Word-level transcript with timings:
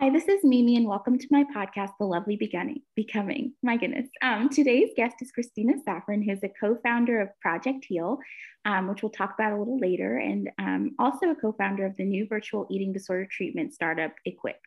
Hi, 0.00 0.10
this 0.10 0.28
is 0.28 0.44
Mimi, 0.44 0.76
and 0.76 0.86
welcome 0.86 1.18
to 1.18 1.26
my 1.28 1.42
podcast, 1.52 1.90
The 1.98 2.06
Lovely 2.06 2.36
Beginning, 2.36 2.82
Becoming. 2.94 3.54
My 3.64 3.76
goodness. 3.76 4.06
Um, 4.22 4.48
today's 4.48 4.90
guest 4.94 5.16
is 5.20 5.32
Kristina 5.32 5.72
Saffran, 5.84 6.24
who's 6.24 6.38
a 6.44 6.48
co 6.48 6.78
founder 6.84 7.20
of 7.20 7.30
Project 7.40 7.84
Heal, 7.84 8.20
um, 8.64 8.86
which 8.86 9.02
we'll 9.02 9.10
talk 9.10 9.34
about 9.34 9.54
a 9.54 9.58
little 9.58 9.76
later, 9.76 10.18
and 10.18 10.50
um, 10.60 10.94
also 11.00 11.30
a 11.30 11.34
co 11.34 11.50
founder 11.50 11.84
of 11.84 11.96
the 11.96 12.04
new 12.04 12.28
virtual 12.28 12.68
eating 12.70 12.92
disorder 12.92 13.26
treatment 13.28 13.74
startup, 13.74 14.12
Equip. 14.24 14.60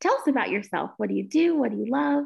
Tell 0.00 0.14
us 0.14 0.26
about 0.26 0.50
yourself. 0.50 0.90
What 0.96 1.10
do 1.10 1.14
you 1.14 1.28
do? 1.28 1.56
What 1.56 1.70
do 1.70 1.76
you 1.76 1.86
love? 1.86 2.24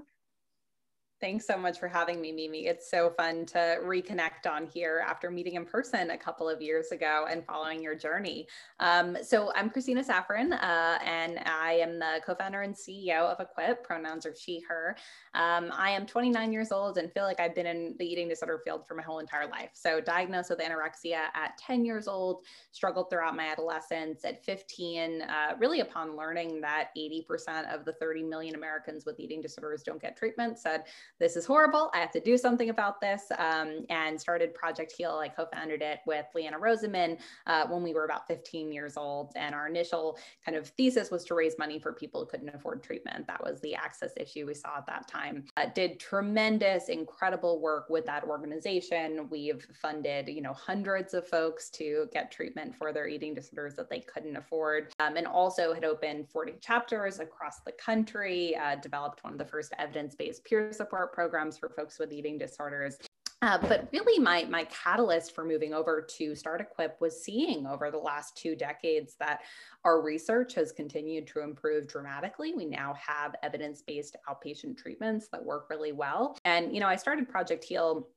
Thanks 1.24 1.46
so 1.46 1.56
much 1.56 1.78
for 1.78 1.88
having 1.88 2.20
me, 2.20 2.32
Mimi. 2.32 2.66
It's 2.66 2.90
so 2.90 3.08
fun 3.16 3.46
to 3.46 3.78
reconnect 3.82 4.46
on 4.46 4.66
here 4.66 5.02
after 5.08 5.30
meeting 5.30 5.54
in 5.54 5.64
person 5.64 6.10
a 6.10 6.18
couple 6.18 6.50
of 6.50 6.60
years 6.60 6.92
ago 6.92 7.24
and 7.30 7.42
following 7.46 7.82
your 7.82 7.94
journey. 7.94 8.46
Um, 8.78 9.16
so 9.22 9.50
I'm 9.54 9.70
Kristina 9.70 10.06
Saffran, 10.06 10.52
uh, 10.52 10.98
and 11.02 11.40
I 11.46 11.78
am 11.80 11.98
the 11.98 12.20
co-founder 12.26 12.60
and 12.60 12.74
CEO 12.74 13.20
of 13.20 13.40
Equip. 13.40 13.82
Pronouns 13.84 14.26
are 14.26 14.34
she, 14.36 14.60
her. 14.68 14.98
Um, 15.32 15.70
I 15.72 15.92
am 15.92 16.04
29 16.04 16.52
years 16.52 16.70
old 16.70 16.98
and 16.98 17.10
feel 17.10 17.24
like 17.24 17.40
I've 17.40 17.54
been 17.54 17.68
in 17.68 17.94
the 17.98 18.04
eating 18.04 18.28
disorder 18.28 18.60
field 18.62 18.86
for 18.86 18.94
my 18.94 19.02
whole 19.02 19.20
entire 19.20 19.48
life. 19.48 19.70
So 19.72 20.02
diagnosed 20.02 20.50
with 20.50 20.58
anorexia 20.58 21.28
at 21.34 21.56
10 21.56 21.86
years 21.86 22.06
old, 22.06 22.44
struggled 22.72 23.08
throughout 23.08 23.34
my 23.34 23.46
adolescence. 23.46 24.26
At 24.26 24.44
15, 24.44 25.22
uh, 25.22 25.54
really 25.58 25.80
upon 25.80 26.18
learning 26.18 26.60
that 26.60 26.90
80% 26.94 27.74
of 27.74 27.86
the 27.86 27.94
30 27.94 28.24
million 28.24 28.56
Americans 28.56 29.06
with 29.06 29.18
eating 29.18 29.40
disorders 29.40 29.82
don't 29.82 30.02
get 30.02 30.18
treatment, 30.18 30.58
said 30.58 30.84
this 31.20 31.36
is 31.36 31.46
horrible. 31.46 31.90
I 31.94 31.98
have 31.98 32.10
to 32.12 32.20
do 32.20 32.36
something 32.36 32.70
about 32.70 33.00
this. 33.00 33.22
Um, 33.38 33.84
and 33.90 34.20
started 34.20 34.54
Project 34.54 34.92
Heal. 34.96 35.20
I 35.22 35.28
co-founded 35.28 35.82
it 35.82 36.00
with 36.06 36.26
Liana 36.34 36.58
Rosenman 36.58 37.18
uh, 37.46 37.66
when 37.68 37.82
we 37.82 37.94
were 37.94 38.04
about 38.04 38.26
15 38.26 38.72
years 38.72 38.96
old. 38.96 39.32
And 39.36 39.54
our 39.54 39.68
initial 39.68 40.18
kind 40.44 40.56
of 40.56 40.68
thesis 40.68 41.10
was 41.10 41.24
to 41.24 41.34
raise 41.34 41.56
money 41.58 41.78
for 41.78 41.92
people 41.92 42.20
who 42.20 42.26
couldn't 42.26 42.48
afford 42.48 42.82
treatment. 42.82 43.26
That 43.26 43.42
was 43.42 43.60
the 43.60 43.74
access 43.74 44.12
issue 44.16 44.46
we 44.46 44.54
saw 44.54 44.78
at 44.78 44.86
that 44.86 45.08
time. 45.08 45.44
Uh, 45.56 45.66
did 45.74 46.00
tremendous, 46.00 46.88
incredible 46.88 47.60
work 47.60 47.88
with 47.88 48.06
that 48.06 48.24
organization. 48.24 49.28
We've 49.30 49.66
funded, 49.80 50.28
you 50.28 50.42
know, 50.42 50.52
hundreds 50.52 51.14
of 51.14 51.26
folks 51.28 51.70
to 51.70 52.08
get 52.12 52.32
treatment 52.32 52.74
for 52.74 52.92
their 52.92 53.06
eating 53.06 53.34
disorders 53.34 53.74
that 53.74 53.88
they 53.88 54.00
couldn't 54.00 54.36
afford. 54.36 54.92
Um, 54.98 55.16
and 55.16 55.26
also 55.26 55.72
had 55.72 55.84
opened 55.84 56.28
40 56.28 56.54
chapters 56.60 57.20
across 57.20 57.60
the 57.60 57.72
country, 57.72 58.56
uh, 58.56 58.76
developed 58.76 59.22
one 59.22 59.32
of 59.32 59.38
the 59.38 59.44
first 59.44 59.72
evidence-based 59.78 60.44
peer 60.44 60.72
support 60.72 61.03
programs 61.12 61.58
for 61.58 61.68
folks 61.68 61.98
with 61.98 62.12
eating 62.12 62.38
disorders. 62.38 62.98
Uh, 63.42 63.58
but 63.58 63.88
really, 63.92 64.18
my, 64.18 64.44
my 64.44 64.64
catalyst 64.64 65.34
for 65.34 65.44
moving 65.44 65.74
over 65.74 66.00
to 66.00 66.34
Start 66.34 66.62
Equip 66.62 66.98
was 66.98 67.22
seeing 67.22 67.66
over 67.66 67.90
the 67.90 67.98
last 67.98 68.38
two 68.38 68.56
decades 68.56 69.16
that 69.20 69.40
our 69.84 70.00
research 70.00 70.54
has 70.54 70.72
continued 70.72 71.26
to 71.26 71.40
improve 71.42 71.86
dramatically. 71.86 72.54
We 72.56 72.64
now 72.64 72.94
have 72.94 73.34
evidence 73.42 73.82
based 73.82 74.16
outpatient 74.30 74.78
treatments 74.78 75.28
that 75.30 75.44
work 75.44 75.68
really 75.68 75.92
well. 75.92 76.38
And, 76.46 76.72
you 76.72 76.80
know, 76.80 76.86
I 76.86 76.96
started 76.96 77.28
Project 77.28 77.64
Heal 77.64 78.08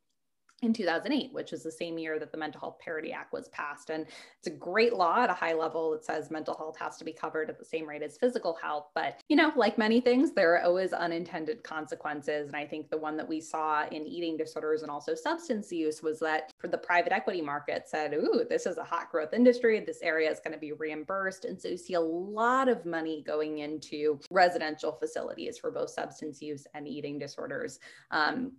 in 0.63 0.73
2008, 0.73 1.31
which 1.33 1.53
is 1.53 1.61
the 1.61 1.71
same 1.71 1.99
year 1.99 2.17
that 2.17 2.31
the 2.31 2.37
Mental 2.37 2.59
Health 2.59 2.79
Parity 2.79 3.11
Act 3.11 3.31
was 3.31 3.47
passed. 3.49 3.91
And 3.91 4.07
it's 4.39 4.47
a 4.47 4.51
great 4.51 4.93
law 4.93 5.21
at 5.21 5.29
a 5.29 5.33
high 5.33 5.53
level 5.53 5.91
that 5.91 6.03
says 6.03 6.31
mental 6.31 6.57
health 6.57 6.77
has 6.79 6.97
to 6.97 7.05
be 7.05 7.13
covered 7.13 7.49
at 7.49 7.59
the 7.59 7.65
same 7.65 7.87
rate 7.87 8.01
as 8.01 8.17
physical 8.17 8.57
health. 8.59 8.87
But, 8.95 9.21
you 9.29 9.35
know, 9.35 9.51
like 9.55 9.77
many 9.77 10.01
things, 10.01 10.31
there 10.31 10.55
are 10.55 10.63
always 10.63 10.93
unintended 10.93 11.63
consequences. 11.63 12.47
And 12.47 12.55
I 12.55 12.65
think 12.65 12.89
the 12.89 12.97
one 12.97 13.17
that 13.17 13.29
we 13.29 13.39
saw 13.39 13.85
in 13.87 14.07
eating 14.07 14.35
disorders 14.35 14.81
and 14.81 14.89
also 14.89 15.13
substance 15.13 15.71
use 15.71 16.01
was 16.01 16.19
that 16.21 16.51
for 16.57 16.67
the 16.67 16.77
private 16.77 17.13
equity 17.13 17.41
market 17.41 17.87
said, 17.87 18.15
ooh, 18.15 18.43
this 18.49 18.65
is 18.65 18.79
a 18.79 18.83
hot 18.83 19.11
growth 19.11 19.33
industry. 19.33 19.79
This 19.79 20.01
area 20.01 20.31
is 20.31 20.39
going 20.39 20.53
to 20.53 20.59
be 20.59 20.71
reimbursed. 20.71 21.45
And 21.45 21.61
so 21.61 21.67
you 21.67 21.77
see 21.77 21.93
a 21.93 22.01
lot 22.01 22.67
of 22.67 22.83
money 22.83 23.23
going 23.25 23.59
into 23.59 24.19
residential 24.31 24.91
facilities 24.91 25.59
for 25.59 25.69
both 25.69 25.91
substance 25.91 26.41
use 26.41 26.65
and 26.73 26.87
eating 26.87 27.19
disorders. 27.19 27.79
Um, 28.09 28.53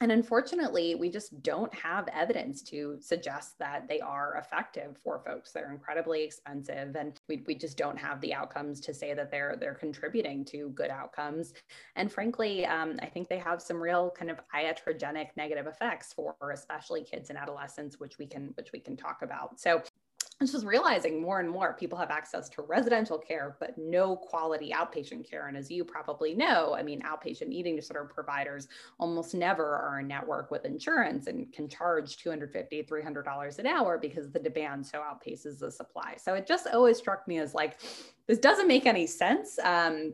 and 0.00 0.10
unfortunately, 0.10 0.94
we 0.94 1.10
just 1.10 1.42
don't 1.42 1.72
have 1.74 2.08
evidence 2.08 2.62
to 2.62 2.96
suggest 3.00 3.58
that 3.58 3.86
they 3.88 4.00
are 4.00 4.36
effective 4.36 4.96
for 5.02 5.22
folks. 5.24 5.52
They're 5.52 5.70
incredibly 5.70 6.24
expensive, 6.24 6.96
and 6.96 7.18
we, 7.28 7.44
we 7.46 7.54
just 7.54 7.78
don't 7.78 7.98
have 7.98 8.20
the 8.20 8.34
outcomes 8.34 8.80
to 8.80 8.94
say 8.94 9.14
that 9.14 9.30
they're 9.30 9.56
they're 9.58 9.74
contributing 9.74 10.44
to 10.46 10.70
good 10.70 10.90
outcomes. 10.90 11.52
And 11.96 12.10
frankly, 12.10 12.66
um, 12.66 12.98
I 13.02 13.06
think 13.06 13.28
they 13.28 13.38
have 13.38 13.62
some 13.62 13.80
real 13.80 14.10
kind 14.16 14.30
of 14.30 14.40
iatrogenic 14.54 15.28
negative 15.36 15.66
effects 15.66 16.12
for 16.12 16.34
especially 16.52 17.04
kids 17.04 17.30
and 17.30 17.38
adolescents, 17.38 18.00
which 18.00 18.18
we 18.18 18.26
can 18.26 18.52
which 18.56 18.72
we 18.72 18.80
can 18.80 18.96
talk 18.96 19.22
about. 19.22 19.60
So 19.60 19.82
I 20.52 20.56
was 20.56 20.64
realizing 20.64 21.22
more 21.22 21.40
and 21.40 21.48
more 21.48 21.72
people 21.72 21.96
have 21.98 22.10
access 22.10 22.48
to 22.50 22.62
residential 22.62 23.18
care, 23.18 23.56
but 23.60 23.78
no 23.78 24.16
quality 24.16 24.72
outpatient 24.74 25.28
care. 25.28 25.46
And 25.46 25.56
as 25.56 25.70
you 25.70 25.84
probably 25.84 26.34
know, 26.34 26.74
I 26.74 26.82
mean, 26.82 27.02
outpatient 27.02 27.52
eating 27.52 27.76
disorder 27.76 28.10
providers 28.12 28.68
almost 28.98 29.34
never 29.34 29.76
are 29.76 30.00
in 30.00 30.08
network 30.08 30.50
with 30.50 30.64
insurance 30.64 31.26
and 31.26 31.52
can 31.52 31.68
charge 31.68 32.16
$250, 32.18 32.88
$300 32.88 33.58
an 33.58 33.66
hour 33.66 33.98
because 33.98 34.30
the 34.30 34.38
demand 34.38 34.86
so 34.86 35.00
outpaces 35.00 35.58
the 35.58 35.70
supply. 35.70 36.14
So 36.16 36.34
it 36.34 36.46
just 36.46 36.66
always 36.66 36.98
struck 36.98 37.26
me 37.26 37.38
as 37.38 37.54
like, 37.54 37.80
this 38.26 38.38
doesn't 38.38 38.68
make 38.68 38.86
any 38.86 39.06
sense. 39.06 39.58
Um, 39.62 40.12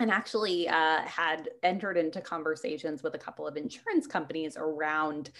and 0.00 0.10
actually 0.10 0.68
uh, 0.68 1.00
had 1.02 1.50
entered 1.62 1.96
into 1.96 2.20
conversations 2.20 3.02
with 3.02 3.14
a 3.14 3.18
couple 3.18 3.46
of 3.46 3.56
insurance 3.56 4.06
companies 4.06 4.56
around 4.56 5.30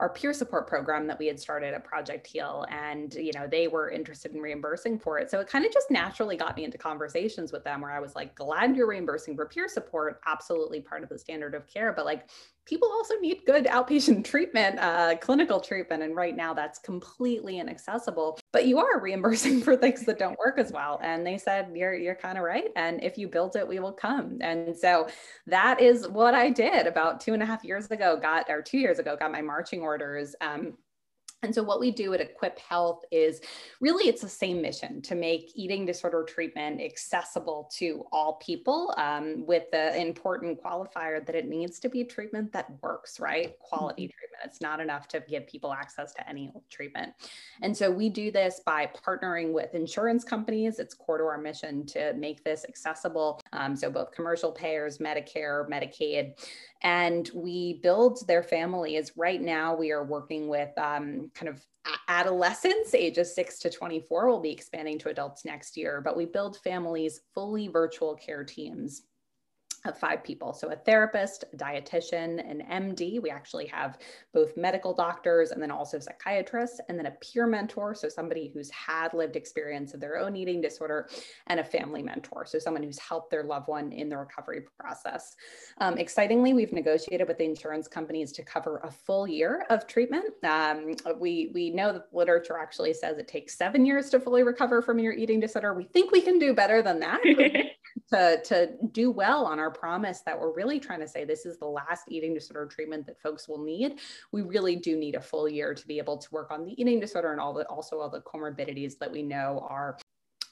our 0.00 0.08
peer 0.08 0.32
support 0.32 0.68
program 0.68 1.08
that 1.08 1.18
we 1.18 1.26
had 1.26 1.40
started 1.40 1.74
at 1.74 1.84
Project 1.84 2.26
Heal, 2.26 2.64
and 2.70 3.14
you 3.14 3.32
know 3.34 3.48
they 3.48 3.66
were 3.66 3.90
interested 3.90 4.32
in 4.32 4.40
reimbursing 4.40 4.98
for 4.98 5.18
it. 5.18 5.28
So 5.28 5.40
it 5.40 5.48
kind 5.48 5.64
of 5.66 5.72
just 5.72 5.90
naturally 5.90 6.36
got 6.36 6.56
me 6.56 6.64
into 6.64 6.78
conversations 6.78 7.50
with 7.50 7.64
them 7.64 7.80
where 7.80 7.90
I 7.90 7.98
was 7.98 8.14
like, 8.14 8.34
glad 8.36 8.76
you're 8.76 8.86
reimbursing 8.86 9.34
for 9.34 9.46
peer 9.46 9.66
support, 9.68 10.20
absolutely 10.26 10.80
part 10.80 11.02
of 11.02 11.08
the 11.08 11.18
standard 11.18 11.54
of 11.54 11.66
care, 11.66 11.92
but 11.92 12.04
like 12.04 12.28
people 12.68 12.88
also 12.92 13.14
need 13.20 13.40
good 13.46 13.64
outpatient 13.64 14.24
treatment, 14.30 14.78
uh, 14.78 15.16
clinical 15.16 15.60
treatment. 15.60 16.02
And 16.02 16.14
right 16.14 16.36
now 16.36 16.52
that's 16.52 16.78
completely 16.78 17.58
inaccessible, 17.58 18.38
but 18.52 18.66
you 18.66 18.78
are 18.78 19.00
reimbursing 19.00 19.60
for 19.62 19.76
things 19.76 20.04
that 20.04 20.18
don't 20.18 20.38
work 20.38 20.58
as 20.58 20.70
well. 20.70 21.00
And 21.02 21.26
they 21.26 21.38
said, 21.38 21.70
you're, 21.74 21.94
you're 21.94 22.14
kind 22.14 22.36
of 22.36 22.44
right. 22.44 22.70
And 22.76 23.02
if 23.02 23.16
you 23.16 23.28
build 23.28 23.56
it, 23.56 23.66
we 23.66 23.78
will 23.80 23.92
come. 23.92 24.38
And 24.40 24.76
so 24.76 25.08
that 25.46 25.80
is 25.80 26.06
what 26.08 26.34
I 26.34 26.50
did 26.50 26.86
about 26.86 27.20
two 27.20 27.32
and 27.34 27.42
a 27.42 27.46
half 27.46 27.64
years 27.64 27.90
ago, 27.90 28.18
got, 28.20 28.46
or 28.48 28.60
two 28.60 28.78
years 28.78 28.98
ago, 28.98 29.16
got 29.18 29.32
my 29.32 29.40
marching 29.40 29.80
orders. 29.80 30.34
Um, 30.40 30.74
and 31.42 31.54
so 31.54 31.62
what 31.62 31.78
we 31.78 31.92
do 31.92 32.12
at 32.14 32.20
Equip 32.20 32.58
Health 32.58 33.04
is 33.12 33.40
really 33.80 34.08
it's 34.08 34.22
the 34.22 34.28
same 34.28 34.60
mission 34.60 35.00
to 35.02 35.14
make 35.14 35.52
eating 35.54 35.86
disorder 35.86 36.24
treatment 36.24 36.80
accessible 36.80 37.70
to 37.74 38.04
all 38.10 38.34
people 38.34 38.92
um, 38.96 39.46
with 39.46 39.70
the 39.70 39.96
important 40.00 40.60
qualifier 40.60 41.24
that 41.24 41.36
it 41.36 41.48
needs 41.48 41.78
to 41.78 41.88
be 41.88 42.02
treatment 42.02 42.52
that 42.52 42.70
works, 42.82 43.20
right? 43.20 43.56
Quality 43.60 44.04
mm-hmm. 44.04 44.18
treatment. 44.18 44.42
It's 44.44 44.60
not 44.60 44.80
enough 44.80 45.06
to 45.08 45.22
give 45.28 45.46
people 45.46 45.72
access 45.72 46.12
to 46.14 46.28
any 46.28 46.50
treatment. 46.70 47.12
And 47.62 47.76
so 47.76 47.88
we 47.88 48.08
do 48.08 48.32
this 48.32 48.60
by 48.66 48.90
partnering 49.06 49.52
with 49.52 49.74
insurance 49.74 50.24
companies. 50.24 50.80
It's 50.80 50.94
core 50.94 51.18
to 51.18 51.24
our 51.24 51.38
mission 51.38 51.86
to 51.86 52.14
make 52.14 52.42
this 52.42 52.64
accessible. 52.68 53.40
Um, 53.52 53.76
so 53.76 53.90
both 53.90 54.10
commercial 54.10 54.50
payers, 54.50 54.98
Medicare, 54.98 55.68
Medicaid, 55.68 56.34
and 56.82 57.28
we 57.34 57.80
build 57.82 58.26
their 58.26 58.42
families. 58.42 59.12
Right 59.16 59.40
now, 59.40 59.74
we 59.74 59.90
are 59.90 60.04
working 60.04 60.48
with 60.48 60.70
um, 60.78 61.27
kind 61.34 61.48
of 61.48 61.64
adolescents 62.08 62.94
ages 62.94 63.34
6 63.34 63.58
to 63.60 63.70
24 63.70 64.28
will 64.28 64.40
be 64.40 64.50
expanding 64.50 64.98
to 64.98 65.08
adults 65.08 65.44
next 65.44 65.76
year 65.76 66.00
but 66.02 66.16
we 66.16 66.26
build 66.26 66.58
families 66.58 67.20
fully 67.34 67.68
virtual 67.68 68.14
care 68.14 68.44
teams 68.44 69.02
of 69.84 69.98
five 69.98 70.22
people. 70.24 70.52
So 70.52 70.70
a 70.70 70.76
therapist, 70.76 71.44
a 71.52 71.56
dietitian, 71.56 72.38
an 72.48 72.62
MD. 72.70 73.20
We 73.22 73.30
actually 73.30 73.66
have 73.66 73.98
both 74.32 74.56
medical 74.56 74.92
doctors 74.94 75.50
and 75.50 75.62
then 75.62 75.70
also 75.70 75.98
psychiatrists, 75.98 76.80
and 76.88 76.98
then 76.98 77.06
a 77.06 77.12
peer 77.12 77.46
mentor. 77.46 77.94
So 77.94 78.08
somebody 78.08 78.50
who's 78.52 78.70
had 78.70 79.14
lived 79.14 79.36
experience 79.36 79.94
of 79.94 80.00
their 80.00 80.18
own 80.18 80.36
eating 80.36 80.60
disorder, 80.60 81.08
and 81.46 81.60
a 81.60 81.64
family 81.64 82.02
mentor. 82.02 82.44
So 82.46 82.58
someone 82.58 82.82
who's 82.82 82.98
helped 82.98 83.30
their 83.30 83.44
loved 83.44 83.68
one 83.68 83.92
in 83.92 84.08
the 84.08 84.16
recovery 84.16 84.62
process. 84.78 85.36
Um, 85.78 85.98
excitingly, 85.98 86.54
we've 86.54 86.72
negotiated 86.72 87.28
with 87.28 87.38
the 87.38 87.44
insurance 87.44 87.88
companies 87.88 88.32
to 88.32 88.42
cover 88.42 88.78
a 88.84 88.90
full 88.90 89.26
year 89.26 89.66
of 89.70 89.86
treatment. 89.86 90.32
Um, 90.44 90.94
we, 91.18 91.50
we 91.54 91.70
know 91.70 91.92
that 91.92 92.10
the 92.10 92.16
literature 92.16 92.58
actually 92.58 92.94
says 92.94 93.18
it 93.18 93.28
takes 93.28 93.56
seven 93.56 93.84
years 93.84 94.10
to 94.10 94.20
fully 94.20 94.42
recover 94.42 94.82
from 94.82 94.98
your 94.98 95.12
eating 95.12 95.40
disorder. 95.40 95.74
We 95.74 95.84
think 95.84 96.12
we 96.12 96.20
can 96.20 96.38
do 96.38 96.54
better 96.54 96.82
than 96.82 97.00
that. 97.00 97.20
to, 98.12 98.40
to 98.42 98.70
do 98.92 99.10
well 99.10 99.44
on 99.44 99.58
our 99.58 99.67
promise 99.70 100.20
that 100.20 100.38
we're 100.38 100.54
really 100.54 100.80
trying 100.80 101.00
to 101.00 101.08
say 101.08 101.24
this 101.24 101.46
is 101.46 101.58
the 101.58 101.66
last 101.66 102.04
eating 102.08 102.34
disorder 102.34 102.66
treatment 102.66 103.06
that 103.06 103.20
folks 103.20 103.48
will 103.48 103.62
need, 103.62 104.00
we 104.32 104.42
really 104.42 104.76
do 104.76 104.96
need 104.96 105.14
a 105.14 105.20
full 105.20 105.48
year 105.48 105.74
to 105.74 105.86
be 105.86 105.98
able 105.98 106.18
to 106.18 106.28
work 106.30 106.50
on 106.50 106.64
the 106.64 106.80
eating 106.80 107.00
disorder 107.00 107.32
and 107.32 107.40
all 107.40 107.52
the 107.52 107.64
also 107.66 107.98
all 107.98 108.10
the 108.10 108.20
comorbidities 108.20 108.98
that 108.98 109.10
we 109.10 109.22
know 109.22 109.66
are 109.68 109.98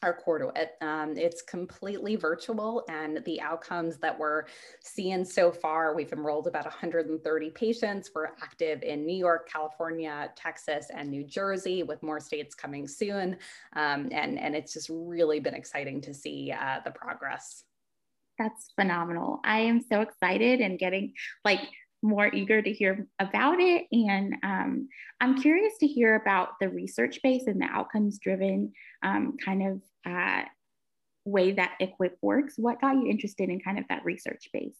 are 0.02 0.14
core 0.14 0.38
to 0.38 0.48
it. 0.60 0.72
Um, 0.80 1.16
it's 1.16 1.42
completely 1.42 2.16
virtual, 2.16 2.84
and 2.88 3.22
the 3.24 3.40
outcomes 3.40 3.98
that 3.98 4.18
we're 4.18 4.44
seeing 4.80 5.24
so 5.24 5.50
far, 5.50 5.94
we've 5.94 6.12
enrolled 6.12 6.46
about 6.46 6.64
130 6.64 7.50
patients. 7.50 8.10
We're 8.14 8.26
active 8.42 8.82
in 8.82 9.06
New 9.06 9.16
York, 9.16 9.48
California, 9.48 10.30
Texas, 10.36 10.88
and 10.94 11.10
New 11.10 11.24
Jersey, 11.24 11.82
with 11.82 12.02
more 12.02 12.20
states 12.20 12.54
coming 12.54 12.86
soon. 12.86 13.36
Um, 13.74 14.08
and, 14.12 14.38
and 14.38 14.54
it's 14.54 14.72
just 14.72 14.90
really 14.92 15.40
been 15.40 15.54
exciting 15.54 16.00
to 16.02 16.14
see 16.14 16.52
uh, 16.52 16.80
the 16.84 16.90
progress. 16.90 17.64
That's 18.38 18.72
phenomenal. 18.76 19.40
I 19.44 19.60
am 19.60 19.80
so 19.80 20.00
excited 20.00 20.60
and 20.60 20.78
getting 20.78 21.14
like 21.44 21.60
more 22.02 22.32
eager 22.32 22.60
to 22.62 22.72
hear 22.72 23.06
about 23.18 23.58
it. 23.60 23.86
And 23.90 24.36
um, 24.42 24.88
I'm 25.20 25.40
curious 25.40 25.74
to 25.80 25.86
hear 25.86 26.14
about 26.16 26.50
the 26.60 26.68
research 26.68 27.20
base 27.22 27.46
and 27.46 27.60
the 27.60 27.66
outcomes 27.66 28.18
driven 28.18 28.72
um, 29.02 29.36
kind 29.44 29.66
of 29.66 29.82
uh, 30.04 30.42
way 31.24 31.52
that 31.52 31.72
Equip 31.80 32.18
works. 32.22 32.54
What 32.56 32.80
got 32.80 32.96
you 32.96 33.06
interested 33.08 33.48
in 33.48 33.60
kind 33.60 33.78
of 33.78 33.84
that 33.88 34.04
research 34.04 34.48
base? 34.52 34.76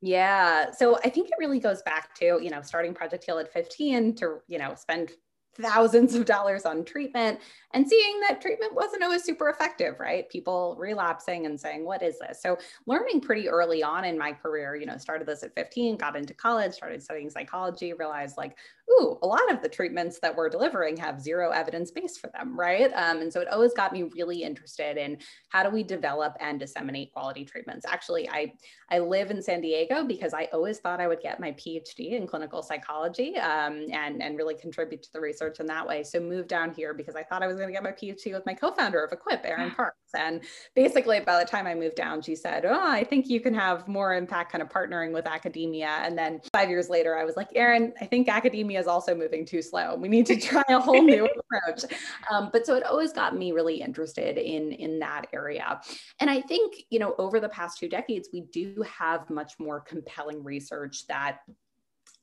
Yeah, 0.00 0.72
so 0.72 0.98
I 1.04 1.10
think 1.10 1.28
it 1.28 1.36
really 1.38 1.60
goes 1.60 1.80
back 1.82 2.14
to, 2.16 2.40
you 2.42 2.50
know, 2.50 2.60
starting 2.62 2.92
Project 2.92 3.24
Heal 3.24 3.38
at 3.38 3.52
15 3.52 4.16
to, 4.16 4.38
you 4.48 4.58
know, 4.58 4.74
spend 4.74 5.12
thousands 5.54 6.14
of 6.14 6.24
dollars 6.24 6.64
on 6.64 6.84
treatment 6.84 7.38
and 7.74 7.88
seeing 7.88 8.20
that 8.20 8.40
treatment 8.40 8.74
wasn't 8.74 9.02
always 9.02 9.24
super 9.24 9.48
effective, 9.48 9.98
right? 9.98 10.28
People 10.28 10.76
relapsing 10.78 11.46
and 11.46 11.58
saying, 11.58 11.84
what 11.84 12.02
is 12.02 12.18
this? 12.18 12.40
So 12.42 12.58
learning 12.86 13.20
pretty 13.20 13.48
early 13.48 13.82
on 13.82 14.04
in 14.04 14.18
my 14.18 14.32
career, 14.32 14.76
you 14.76 14.86
know, 14.86 14.98
started 14.98 15.26
this 15.26 15.42
at 15.42 15.54
15, 15.54 15.96
got 15.96 16.16
into 16.16 16.34
college, 16.34 16.72
started 16.72 17.02
studying 17.02 17.30
psychology, 17.30 17.92
realized 17.94 18.36
like, 18.36 18.56
ooh, 18.90 19.18
a 19.22 19.26
lot 19.26 19.50
of 19.50 19.62
the 19.62 19.68
treatments 19.68 20.18
that 20.20 20.34
we're 20.34 20.48
delivering 20.48 20.96
have 20.98 21.20
zero 21.20 21.50
evidence 21.50 21.90
base 21.90 22.18
for 22.18 22.28
them, 22.28 22.58
right? 22.58 22.92
Um, 22.94 23.22
and 23.22 23.32
so 23.32 23.40
it 23.40 23.48
always 23.48 23.72
got 23.72 23.92
me 23.92 24.02
really 24.02 24.42
interested 24.42 24.96
in 24.96 25.18
how 25.48 25.62
do 25.62 25.70
we 25.70 25.82
develop 25.82 26.36
and 26.40 26.60
disseminate 26.60 27.12
quality 27.12 27.44
treatments. 27.44 27.86
Actually, 27.88 28.28
I, 28.28 28.52
I 28.92 28.98
live 28.98 29.30
in 29.30 29.40
San 29.40 29.62
Diego 29.62 30.04
because 30.04 30.34
I 30.34 30.50
always 30.52 30.78
thought 30.78 31.00
I 31.00 31.08
would 31.08 31.22
get 31.22 31.40
my 31.40 31.52
PhD 31.52 32.12
in 32.12 32.26
clinical 32.26 32.62
psychology 32.62 33.38
um, 33.38 33.86
and, 33.90 34.22
and 34.22 34.36
really 34.36 34.54
contribute 34.54 35.02
to 35.04 35.12
the 35.14 35.20
research 35.20 35.60
in 35.60 35.66
that 35.66 35.88
way. 35.88 36.02
So 36.02 36.20
moved 36.20 36.48
down 36.48 36.74
here 36.74 36.92
because 36.92 37.16
I 37.16 37.22
thought 37.22 37.42
I 37.42 37.46
was 37.46 37.56
going 37.56 37.68
to 37.68 37.72
get 37.72 37.82
my 37.82 37.92
PhD 37.92 38.34
with 38.34 38.44
my 38.44 38.52
co-founder 38.52 39.02
of 39.02 39.10
Equip, 39.10 39.46
Erin 39.46 39.70
Parks. 39.70 39.96
And 40.14 40.42
basically 40.76 41.20
by 41.20 41.42
the 41.42 41.48
time 41.48 41.66
I 41.66 41.74
moved 41.74 41.96
down, 41.96 42.20
she 42.20 42.36
said, 42.36 42.66
oh, 42.66 42.86
I 42.86 43.02
think 43.02 43.30
you 43.30 43.40
can 43.40 43.54
have 43.54 43.88
more 43.88 44.14
impact 44.14 44.52
kind 44.52 44.60
of 44.60 44.68
partnering 44.68 45.14
with 45.14 45.26
academia. 45.26 45.88
And 46.02 46.18
then 46.18 46.42
five 46.52 46.68
years 46.68 46.90
later, 46.90 47.16
I 47.16 47.24
was 47.24 47.34
like, 47.34 47.48
Erin, 47.54 47.94
I 48.02 48.04
think 48.04 48.28
academia 48.28 48.78
is 48.78 48.86
also 48.86 49.14
moving 49.14 49.46
too 49.46 49.62
slow. 49.62 49.96
We 49.96 50.08
need 50.10 50.26
to 50.26 50.36
try 50.36 50.64
a 50.68 50.78
whole 50.78 51.02
new 51.02 51.26
approach. 51.64 51.90
Um, 52.30 52.50
but 52.52 52.66
so 52.66 52.74
it 52.74 52.84
always 52.84 53.14
got 53.14 53.34
me 53.34 53.52
really 53.52 53.80
interested 53.80 54.36
in, 54.36 54.72
in 54.72 54.98
that 54.98 55.28
area. 55.32 55.80
And 56.20 56.28
I 56.28 56.42
think, 56.42 56.74
you 56.90 56.98
know, 56.98 57.14
over 57.16 57.40
the 57.40 57.48
past 57.48 57.78
two 57.78 57.88
decades, 57.88 58.28
we 58.34 58.42
do 58.52 58.81
have 58.82 59.28
much 59.30 59.54
more 59.58 59.80
compelling 59.80 60.42
research 60.42 61.06
that 61.06 61.38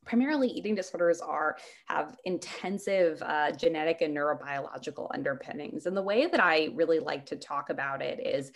primarily 0.05 0.47
eating 0.47 0.75
disorders 0.75 1.21
are 1.21 1.57
have 1.87 2.15
intensive 2.25 3.21
uh, 3.21 3.51
genetic 3.51 4.01
and 4.01 4.15
neurobiological 4.15 5.07
underpinnings 5.13 5.85
and 5.85 5.95
the 5.95 6.01
way 6.01 6.25
that 6.25 6.41
i 6.43 6.69
really 6.73 6.99
like 6.99 7.25
to 7.25 7.35
talk 7.35 7.69
about 7.69 8.01
it 8.01 8.25
is 8.25 8.51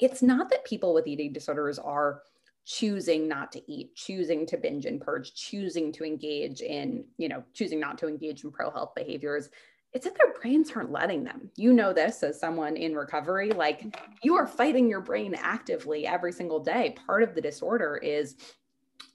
it's 0.00 0.22
not 0.22 0.48
that 0.50 0.64
people 0.64 0.94
with 0.94 1.06
eating 1.06 1.32
disorders 1.32 1.78
are 1.78 2.22
choosing 2.68 3.26
not 3.26 3.50
to 3.50 3.72
eat, 3.72 3.96
choosing 3.96 4.44
to 4.44 4.58
binge 4.58 4.84
and 4.84 5.00
purge, 5.00 5.34
choosing 5.34 5.90
to 5.90 6.04
engage 6.04 6.60
in, 6.60 7.02
you 7.16 7.26
know, 7.26 7.42
choosing 7.54 7.80
not 7.80 7.96
to 7.96 8.06
engage 8.06 8.44
in 8.44 8.50
pro 8.50 8.70
health 8.70 8.92
behaviors. 8.94 9.48
It's 9.94 10.04
that 10.04 10.16
their 10.18 10.34
brains 10.34 10.70
aren't 10.74 10.92
letting 10.92 11.24
them. 11.24 11.50
You 11.56 11.72
know 11.72 11.92
this 11.92 12.22
as 12.22 12.38
someone 12.38 12.76
in 12.76 12.94
recovery, 12.94 13.50
like 13.50 13.96
you 14.22 14.34
are 14.36 14.46
fighting 14.46 14.88
your 14.88 15.00
brain 15.00 15.34
actively 15.38 16.06
every 16.06 16.32
single 16.32 16.60
day. 16.60 16.94
Part 17.06 17.22
of 17.22 17.34
the 17.34 17.40
disorder 17.40 17.96
is 17.96 18.36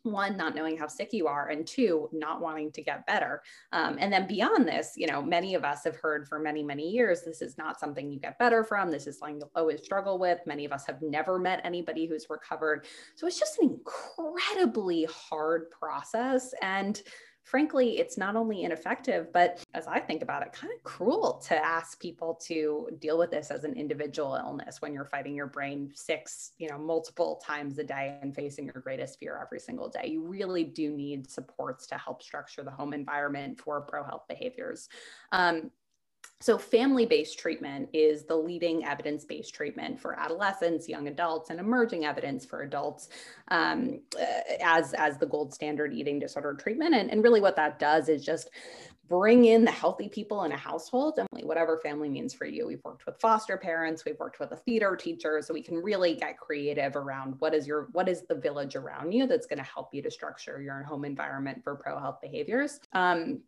one 0.03 0.35
not 0.35 0.53
knowing 0.53 0.77
how 0.77 0.87
sick 0.87 1.13
you 1.13 1.27
are 1.27 1.49
and 1.49 1.65
two 1.65 2.09
not 2.11 2.41
wanting 2.41 2.71
to 2.73 2.83
get 2.83 3.05
better. 3.07 3.41
Um, 3.71 3.97
and 3.99 4.11
then 4.11 4.27
beyond 4.27 4.67
this 4.67 4.93
you 4.97 5.07
know 5.07 5.21
many 5.21 5.55
of 5.55 5.63
us 5.63 5.83
have 5.85 5.95
heard 5.95 6.27
for 6.27 6.39
many 6.39 6.61
many 6.61 6.89
years 6.89 7.21
this 7.21 7.41
is 7.41 7.57
not 7.57 7.79
something 7.79 8.11
you 8.11 8.19
get 8.19 8.37
better 8.37 8.63
from. 8.63 8.91
This 8.91 9.07
is 9.07 9.17
something 9.17 9.39
you'll 9.39 9.51
always 9.55 9.83
struggle 9.83 10.19
with. 10.19 10.39
Many 10.45 10.65
of 10.65 10.71
us 10.71 10.85
have 10.85 11.01
never 11.01 11.39
met 11.39 11.61
anybody 11.63 12.05
who's 12.05 12.29
recovered. 12.29 12.85
So 13.15 13.27
it's 13.27 13.39
just 13.39 13.59
an 13.59 13.69
incredibly 13.69 15.05
hard 15.05 15.71
process. 15.71 16.53
And 16.61 17.01
frankly, 17.43 17.99
it's 17.99 18.17
not 18.17 18.35
only 18.35 18.63
ineffective, 18.63 19.31
but 19.33 19.63
as 19.73 19.85
I 19.85 19.99
think 19.99 20.21
about 20.21 20.41
it, 20.43 20.53
kind 20.53 20.71
of 20.73 20.81
cruel 20.83 21.41
to 21.47 21.55
ask 21.55 21.99
people 21.99 22.35
to 22.45 22.89
deal 22.99 23.17
with 23.17 23.31
this 23.31 23.51
as 23.51 23.63
an 23.63 23.73
individual 23.73 24.35
illness 24.35 24.81
when 24.81 24.93
you're 24.93 25.05
fighting 25.05 25.35
your 25.35 25.47
brain 25.47 25.91
six, 25.93 26.53
you 26.57 26.69
know, 26.69 26.77
multiple 26.77 27.41
times 27.45 27.77
a 27.79 27.83
day 27.83 28.17
and 28.21 28.33
facing 28.33 28.65
your 28.65 28.81
greatest 28.81 29.19
fear 29.19 29.39
every 29.41 29.59
single 29.59 29.89
day. 29.89 30.07
You 30.07 30.23
really 30.23 30.63
do 30.63 30.91
need 30.91 31.29
supports 31.29 31.85
to 31.87 31.97
help 31.97 32.23
structure 32.23 32.63
the 32.63 32.71
home 32.71 32.93
environment 32.93 33.59
for 33.59 33.81
pro 33.81 34.03
health 34.03 34.23
behaviors. 34.27 34.87
Um, 35.31 35.69
so, 36.43 36.57
family 36.57 37.05
based 37.05 37.39
treatment 37.39 37.87
is 37.93 38.25
the 38.25 38.35
leading 38.35 38.83
evidence 38.83 39.23
based 39.23 39.55
treatment 39.55 39.97
for 39.97 40.19
adolescents, 40.19 40.89
young 40.89 41.07
adults, 41.07 41.49
and 41.49 41.57
emerging 41.57 42.03
evidence 42.03 42.43
for 42.43 42.63
adults 42.63 43.07
um, 43.47 44.01
uh, 44.19 44.25
as, 44.61 44.93
as 44.93 45.17
the 45.17 45.25
gold 45.25 45.53
standard 45.53 45.93
eating 45.93 46.19
disorder 46.19 46.53
treatment. 46.53 46.95
And, 46.95 47.09
and 47.09 47.23
really, 47.23 47.39
what 47.39 47.55
that 47.55 47.79
does 47.79 48.09
is 48.09 48.25
just 48.25 48.49
bring 49.07 49.45
in 49.45 49.63
the 49.63 49.71
healthy 49.71 50.09
people 50.09 50.43
in 50.43 50.51
a 50.51 50.57
household 50.57 51.17
and 51.17 51.27
whatever 51.45 51.77
family 51.77 52.09
means 52.09 52.33
for 52.33 52.45
you. 52.45 52.67
We've 52.67 52.83
worked 52.83 53.05
with 53.05 53.21
foster 53.21 53.55
parents, 53.55 54.03
we've 54.03 54.19
worked 54.19 54.41
with 54.41 54.51
a 54.51 54.57
theater 54.57 54.97
teacher, 54.97 55.41
so 55.41 55.53
we 55.53 55.63
can 55.63 55.75
really 55.75 56.15
get 56.15 56.37
creative 56.37 56.97
around 56.97 57.35
what 57.39 57.53
is 57.53 57.65
your 57.65 57.87
what 57.93 58.09
is 58.09 58.23
the 58.27 58.35
village 58.35 58.75
around 58.75 59.13
you 59.13 59.27
that's 59.27 59.47
going 59.47 59.59
to 59.59 59.63
help 59.63 59.93
you 59.93 60.01
to 60.01 60.11
structure 60.11 60.61
your 60.61 60.83
home 60.83 61.05
environment 61.05 61.63
for 61.63 61.75
pro 61.75 61.97
health 61.97 62.19
behaviors. 62.21 62.81
Um, 62.91 63.39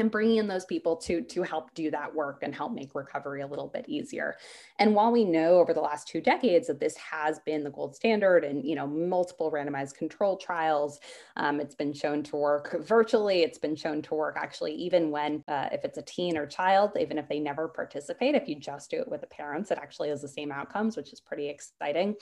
and 0.00 0.10
bringing 0.10 0.36
in 0.38 0.48
those 0.48 0.64
people 0.64 0.96
to 0.96 1.22
to 1.22 1.42
help 1.42 1.72
do 1.74 1.90
that 1.90 2.14
work 2.14 2.40
and 2.42 2.54
help 2.54 2.72
make 2.72 2.94
recovery 2.94 3.42
a 3.42 3.46
little 3.46 3.68
bit 3.68 3.84
easier. 3.88 4.36
And 4.78 4.94
while 4.94 5.12
we 5.12 5.24
know 5.24 5.58
over 5.58 5.72
the 5.74 5.80
last 5.80 6.08
two 6.08 6.20
decades 6.20 6.66
that 6.66 6.80
this 6.80 6.96
has 6.96 7.38
been 7.40 7.64
the 7.64 7.70
gold 7.70 7.94
standard 7.94 8.44
and 8.44 8.64
you 8.64 8.74
know 8.74 8.86
multiple 8.86 9.50
randomized 9.50 9.94
control 9.94 10.36
trials 10.36 11.00
um, 11.36 11.60
it's 11.60 11.74
been 11.74 11.92
shown 11.92 12.22
to 12.22 12.36
work 12.36 12.76
virtually 12.84 13.42
it's 13.42 13.58
been 13.58 13.76
shown 13.76 14.02
to 14.02 14.14
work 14.14 14.36
actually 14.38 14.74
even 14.74 15.10
when 15.10 15.42
uh, 15.48 15.68
if 15.72 15.84
it's 15.84 15.98
a 15.98 16.02
teen 16.02 16.36
or 16.36 16.46
child 16.46 16.92
even 16.98 17.18
if 17.18 17.28
they 17.28 17.38
never 17.38 17.68
participate 17.68 18.34
if 18.34 18.48
you 18.48 18.54
just 18.54 18.90
do 18.90 18.98
it 18.98 19.08
with 19.08 19.20
the 19.20 19.26
parents 19.26 19.70
it 19.70 19.78
actually 19.78 20.08
has 20.08 20.22
the 20.22 20.28
same 20.28 20.50
outcomes 20.50 20.96
which 20.96 21.12
is 21.12 21.20
pretty 21.20 21.48
exciting. 21.48 22.14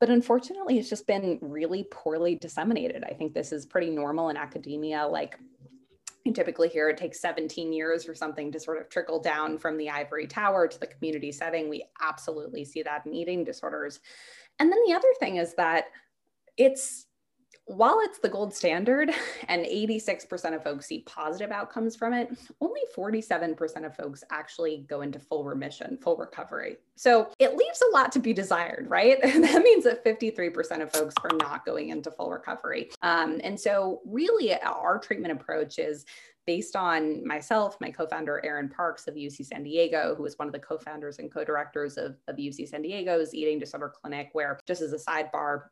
But 0.00 0.10
unfortunately 0.10 0.78
it's 0.78 0.88
just 0.88 1.06
been 1.06 1.38
really 1.40 1.86
poorly 1.90 2.36
disseminated. 2.36 3.04
I 3.04 3.12
think 3.14 3.34
this 3.34 3.52
is 3.52 3.66
pretty 3.66 3.90
normal 3.90 4.28
in 4.28 4.36
academia 4.36 5.06
like 5.06 5.38
you 6.24 6.32
typically 6.32 6.68
hear 6.68 6.88
it 6.88 6.96
takes 6.96 7.20
17 7.20 7.72
years 7.72 8.04
for 8.04 8.14
something 8.14 8.50
to 8.52 8.58
sort 8.58 8.80
of 8.80 8.88
trickle 8.88 9.20
down 9.20 9.58
from 9.58 9.76
the 9.76 9.90
ivory 9.90 10.26
tower 10.26 10.66
to 10.66 10.80
the 10.80 10.86
community 10.86 11.30
setting. 11.30 11.68
We 11.68 11.84
absolutely 12.00 12.64
see 12.64 12.82
that 12.82 13.04
in 13.04 13.14
eating 13.14 13.44
disorders. 13.44 14.00
And 14.58 14.72
then 14.72 14.78
the 14.86 14.94
other 14.94 15.12
thing 15.20 15.36
is 15.36 15.54
that 15.54 15.86
it's 16.56 17.06
while 17.66 17.98
it's 18.00 18.18
the 18.18 18.28
gold 18.28 18.54
standard 18.54 19.10
and 19.48 19.64
86% 19.64 20.54
of 20.54 20.62
folks 20.62 20.86
see 20.86 21.00
positive 21.00 21.50
outcomes 21.50 21.96
from 21.96 22.12
it, 22.12 22.30
only 22.60 22.80
47% 22.96 23.86
of 23.86 23.96
folks 23.96 24.22
actually 24.30 24.84
go 24.88 25.00
into 25.00 25.18
full 25.18 25.44
remission, 25.44 25.98
full 26.02 26.16
recovery. 26.16 26.76
So 26.96 27.30
it 27.38 27.56
leaves 27.56 27.82
a 27.82 27.94
lot 27.94 28.12
to 28.12 28.18
be 28.18 28.32
desired, 28.32 28.88
right? 28.88 29.20
that 29.22 29.62
means 29.62 29.84
that 29.84 30.04
53% 30.04 30.82
of 30.82 30.92
folks 30.92 31.14
are 31.22 31.36
not 31.36 31.64
going 31.64 31.88
into 31.88 32.10
full 32.10 32.30
recovery. 32.30 32.90
Um, 33.02 33.40
and 33.42 33.58
so, 33.58 34.00
really, 34.04 34.54
our 34.54 34.98
treatment 34.98 35.32
approach 35.32 35.78
is 35.78 36.04
based 36.46 36.76
on 36.76 37.26
myself, 37.26 37.76
my 37.80 37.90
co-founder 37.90 38.44
Erin 38.44 38.68
Parks 38.68 39.08
of 39.08 39.14
UC 39.14 39.46
San 39.46 39.62
Diego, 39.62 40.14
who 40.14 40.24
is 40.26 40.38
one 40.38 40.48
of 40.48 40.52
the 40.52 40.60
co-founders 40.60 41.18
and 41.18 41.32
co-directors 41.32 41.96
of, 41.96 42.16
of 42.28 42.36
UC 42.36 42.68
San 42.68 42.82
Diego's 42.82 43.34
eating 43.34 43.58
disorder 43.58 43.92
clinic, 44.02 44.30
where 44.32 44.58
just 44.66 44.82
as 44.82 44.92
a 44.92 44.98
sidebar, 44.98 45.62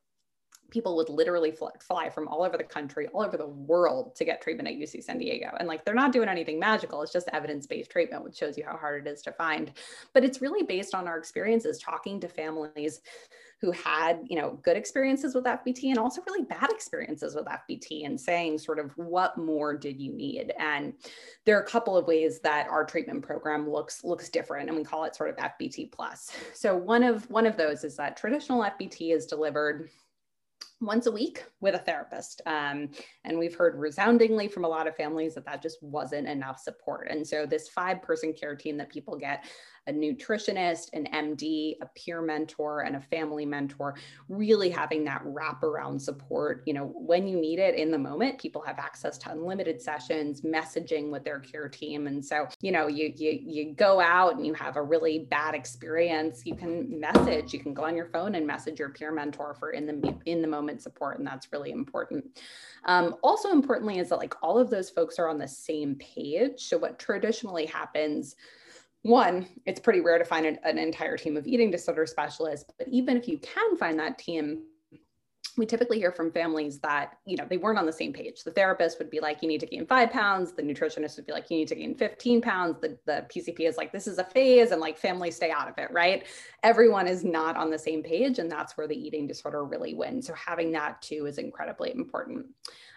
people 0.73 0.97
would 0.97 1.11
literally 1.11 1.55
fly 1.81 2.09
from 2.09 2.27
all 2.29 2.43
over 2.43 2.57
the 2.57 2.65
country, 2.65 3.07
all 3.09 3.23
over 3.23 3.37
the 3.37 3.47
world 3.47 4.17
to 4.17 4.25
get 4.25 4.41
treatment 4.41 4.69
at 4.69 4.75
UC 4.75 5.05
San 5.05 5.19
Diego. 5.19 5.55
And 5.59 5.69
like 5.69 5.85
they're 5.85 5.95
not 5.95 6.13
doing 6.13 6.29
anything 6.29 6.59
magical, 6.59 7.03
it's 7.03 7.13
just 7.13 7.29
evidence 7.33 7.67
based 7.67 7.91
treatment, 7.91 8.25
which 8.25 8.37
shows 8.37 8.57
you 8.57 8.65
how 8.65 8.77
hard 8.77 9.07
it 9.07 9.11
is 9.11 9.21
to 9.23 9.33
find. 9.33 9.71
But 10.15 10.25
it's 10.25 10.41
really 10.41 10.63
based 10.65 10.95
on 10.95 11.07
our 11.07 11.19
experiences 11.19 11.79
talking 11.79 12.19
to 12.21 12.29
families 12.29 13.03
who 13.61 13.71
had 13.71 14.19
you 14.29 14.37
know 14.37 14.59
good 14.65 14.77
experiences 14.77 15.37
with 15.37 15.45
fbt 15.45 15.85
and 15.85 15.99
also 15.99 16.21
really 16.27 16.45
bad 16.45 16.69
experiences 16.71 17.37
with 17.37 17.47
fbt 17.47 18.05
and 18.05 18.21
saying 18.21 18.59
sort 18.59 18.81
of 18.81 18.91
what 18.99 19.39
more 19.39 19.73
did 19.77 20.01
you 20.01 20.13
need 20.13 20.53
and 20.59 20.95
there 21.47 21.57
are 21.57 21.63
a 21.63 21.67
couple 21.67 21.97
of 21.97 22.09
ways 22.09 22.41
that 22.41 22.67
our 22.69 22.85
treatment 22.85 23.23
program 23.23 23.71
looks 23.71 24.03
looks 24.03 24.29
different 24.29 24.69
and 24.69 24.77
we 24.77 24.83
call 24.83 25.05
it 25.05 25.15
sort 25.15 25.31
of 25.31 25.37
fbt 25.37 25.93
plus 25.93 26.33
so 26.53 26.77
one 26.77 27.05
of 27.05 27.31
one 27.31 27.47
of 27.47 27.57
those 27.57 27.85
is 27.85 27.97
that 27.97 28.17
traditional 28.17 28.63
fbt 28.63 29.15
is 29.15 29.27
delivered 29.27 29.89
once 30.83 31.07
a 31.07 31.13
week 31.13 31.45
with 31.61 31.75
a 31.75 31.79
therapist. 31.79 32.43
Um, 32.47 32.91
and 33.25 33.39
we've 33.39 33.55
heard 33.55 33.79
resoundingly 33.79 34.49
from 34.49 34.65
a 34.65 34.69
lot 34.69 34.87
of 34.87 34.97
families 34.97 35.35
that 35.35 35.45
that 35.47 35.63
just 35.63 35.83
wasn't 35.83 36.29
enough 36.29 36.59
support. 36.59 37.09
And 37.09 37.27
so, 37.27 37.47
this 37.47 37.69
five 37.69 38.03
person 38.03 38.33
care 38.33 38.57
team 38.57 38.77
that 38.79 38.91
people 38.91 39.17
get 39.17 39.45
a 39.87 39.93
nutritionist, 39.93 40.91
an 40.93 41.09
MD, 41.13 41.77
a 41.81 41.87
peer 41.95 42.23
mentor, 42.23 42.83
and 42.83 42.97
a 42.97 43.01
family 43.01 43.45
mentor, 43.45 43.97
really 44.29 44.71
having 44.71 45.05
that 45.05 45.23
wraparound 45.25 46.01
support. 46.01 46.63
You 46.67 46.75
know, 46.75 46.93
when 46.95 47.27
you 47.27 47.41
need 47.41 47.59
it 47.59 47.75
in 47.75 47.91
the 47.91 47.99
moment, 47.99 48.39
people 48.39 48.63
have 48.63 48.79
access 48.79 49.19
to 49.19 49.33
unlimited 49.33 49.81
sessions, 49.81 50.43
messaging 50.43 51.11
with 51.11 51.25
their 51.25 51.41
care 51.41 51.69
team. 51.69 52.07
And 52.07 52.25
so, 52.25 52.47
you 52.61 52.71
know, 52.71 52.87
you 52.87 53.13
you 53.17 53.41
you 53.43 53.73
go 53.73 54.01
out 54.01 54.37
and 54.37 54.47
you 54.47 54.55
have 54.55 54.77
a 54.77 54.83
really 54.83 55.21
bad 55.31 55.55
experience, 55.55 56.43
you 56.45 56.55
can 56.55 57.01
message, 57.01 57.53
you 57.53 57.61
can 57.61 57.75
go 57.75 57.85
on 57.85 57.97
your 57.97 58.07
phone 58.07 58.37
and 58.37 58.47
message 58.47 58.79
your 58.79 58.91
peer 58.91 59.13
mentor 59.13 59.55
for 59.59 59.71
in 59.71 59.87
the 59.87 60.15
in 60.27 60.43
the 60.43 60.49
moment 60.49 60.81
support. 60.81 61.19
And 61.19 61.27
that's 61.27 61.53
really 61.53 61.73
important. 61.73 62.25
Um, 62.85 63.17
also 63.23 63.51
importantly 63.51 63.99
is 63.99 64.09
that 64.09 64.19
like 64.19 64.35
all 64.43 64.59
of 64.59 64.71
those 64.71 64.91
folks 64.91 65.19
are 65.19 65.29
on 65.29 65.39
the 65.39 65.49
same 65.49 65.95
page. 65.97 66.61
So 66.65 66.79
what 66.79 66.99
traditionally 66.99 67.67
happens 67.67 68.37
one, 69.03 69.49
it's 69.67 69.81
pretty 69.81 70.01
rare 70.01 70.19
to 70.19 70.25
find 70.25 70.47
an, 70.47 70.59
an, 70.65 70.79
entire 70.79 71.17
team 71.17 71.37
of 71.37 71.47
eating 71.47 71.71
disorder 71.71 72.07
specialists, 72.07 72.71
but 72.79 72.87
even 72.89 73.17
if 73.17 73.27
you 73.27 73.39
can 73.39 73.77
find 73.77 73.99
that 73.99 74.17
team, 74.19 74.63
we 75.57 75.67
typically 75.67 75.99
hear 75.99 76.13
from 76.13 76.31
families 76.31 76.79
that 76.79 77.19
you 77.27 77.37
know 77.37 77.45
they 77.49 77.59
weren't 77.59 77.79
on 77.79 77.85
the 77.85 77.93
same 77.93 78.13
page. 78.13 78.43
The 78.43 78.53
therapist 78.53 78.99
would 78.99 79.11
be 79.11 79.21
like 79.21 79.43
you 79.43 79.49
need 79.49 79.61
to 79.61 79.67
gain 79.67 79.87
five 79.87 80.11
pounds. 80.11 80.53
The 80.53 80.63
nutritionist 80.63 81.17
would 81.17 81.27
be 81.27 81.33
like 81.33 81.51
you 81.51 81.59
need 81.59 81.69
to 81.69 81.75
gain 81.75 81.95
15 81.95 82.41
pounds. 82.41 82.77
The, 82.81 82.99
the 83.05 83.27
pcp 83.29 83.69
is 83.69 83.77
like 83.77 83.93
this 83.93 84.07
is 84.07 84.19
a 84.19 84.25
phase 84.25 84.71
and 84.71 84.81
like 84.81 84.97
families 84.97 85.37
stay 85.37 85.51
out 85.51 85.69
of 85.69 85.77
it 85.77 85.91
right? 85.91 86.27
Everyone 86.63 87.07
is 87.07 87.25
not 87.25 87.57
on 87.57 87.71
the 87.71 87.79
same 87.79 88.03
page 88.03 88.39
and 88.39 88.51
that's 88.51 88.77
where 88.77 88.89
the 88.89 88.97
eating 88.97 89.27
disorder 89.27 89.65
really 89.65 89.95
wins. 89.95 90.27
So 90.27 90.35
having 90.35 90.73
that 90.73 91.03
too 91.03 91.27
is 91.27 91.39
incredibly 91.39 91.93
important. 91.93 92.47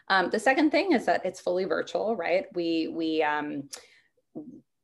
Um, 0.08 0.30
the 0.30 0.40
second 0.40 0.70
thing 0.70 0.94
is 0.94 1.06
that 1.06 1.26
it's 1.26 1.42
fully 1.42 1.66
virtual 1.66 2.16
right? 2.16 2.46
We 2.54 2.88
we 2.88 3.22
um, 3.22 3.70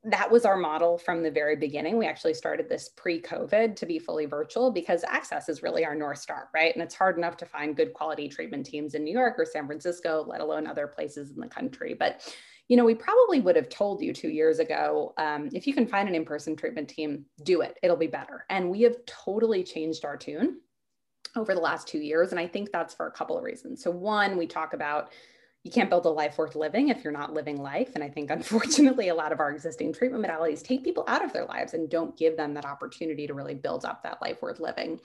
that 0.03 0.31
was 0.31 0.45
our 0.45 0.57
model 0.57 0.97
from 0.97 1.21
the 1.21 1.29
very 1.29 1.55
beginning. 1.55 1.97
We 1.97 2.07
actually 2.07 2.33
started 2.33 2.67
this 2.67 2.89
pre 2.89 3.21
COVID 3.21 3.75
to 3.75 3.85
be 3.85 3.99
fully 3.99 4.25
virtual 4.25 4.71
because 4.71 5.03
access 5.07 5.47
is 5.47 5.61
really 5.61 5.85
our 5.85 5.93
North 5.93 6.17
Star, 6.17 6.49
right? 6.55 6.73
And 6.73 6.81
it's 6.81 6.95
hard 6.95 7.17
enough 7.17 7.37
to 7.37 7.45
find 7.45 7.75
good 7.75 7.93
quality 7.93 8.27
treatment 8.27 8.65
teams 8.65 8.95
in 8.95 9.03
New 9.03 9.13
York 9.13 9.35
or 9.37 9.45
San 9.45 9.67
Francisco, 9.67 10.25
let 10.27 10.41
alone 10.41 10.65
other 10.65 10.87
places 10.87 11.29
in 11.29 11.39
the 11.39 11.47
country. 11.47 11.93
But, 11.93 12.27
you 12.67 12.77
know, 12.77 12.85
we 12.85 12.95
probably 12.95 13.41
would 13.41 13.55
have 13.55 13.69
told 13.69 14.01
you 14.01 14.11
two 14.11 14.29
years 14.29 14.57
ago 14.57 15.13
um, 15.17 15.49
if 15.53 15.67
you 15.67 15.73
can 15.73 15.85
find 15.85 16.09
an 16.09 16.15
in 16.15 16.25
person 16.25 16.55
treatment 16.55 16.89
team, 16.89 17.25
do 17.43 17.61
it, 17.61 17.77
it'll 17.83 17.95
be 17.95 18.07
better. 18.07 18.45
And 18.49 18.71
we 18.71 18.81
have 18.81 18.95
totally 19.05 19.63
changed 19.63 20.03
our 20.03 20.17
tune 20.17 20.61
over 21.35 21.53
the 21.53 21.61
last 21.61 21.87
two 21.87 21.99
years. 21.99 22.31
And 22.31 22.39
I 22.39 22.47
think 22.47 22.71
that's 22.71 22.95
for 22.95 23.05
a 23.05 23.11
couple 23.11 23.37
of 23.37 23.43
reasons. 23.43 23.83
So, 23.83 23.91
one, 23.91 24.35
we 24.35 24.47
talk 24.47 24.73
about 24.73 25.11
you 25.63 25.69
can't 25.69 25.91
build 25.91 26.05
a 26.05 26.09
life 26.09 26.37
worth 26.39 26.55
living 26.55 26.89
if 26.89 27.03
you're 27.03 27.13
not 27.13 27.33
living 27.33 27.61
life. 27.61 27.91
And 27.93 28.03
I 28.03 28.09
think, 28.09 28.31
unfortunately, 28.31 29.09
a 29.09 29.15
lot 29.15 29.31
of 29.31 29.39
our 29.39 29.51
existing 29.51 29.93
treatment 29.93 30.25
modalities 30.25 30.63
take 30.63 30.83
people 30.83 31.03
out 31.07 31.23
of 31.23 31.33
their 31.33 31.45
lives 31.45 31.73
and 31.73 31.89
don't 31.89 32.17
give 32.17 32.35
them 32.35 32.53
that 32.55 32.65
opportunity 32.65 33.27
to 33.27 33.33
really 33.33 33.53
build 33.53 33.85
up 33.85 34.01
that 34.03 34.21
life 34.21 34.41
worth 34.41 34.59
living. 34.59 34.99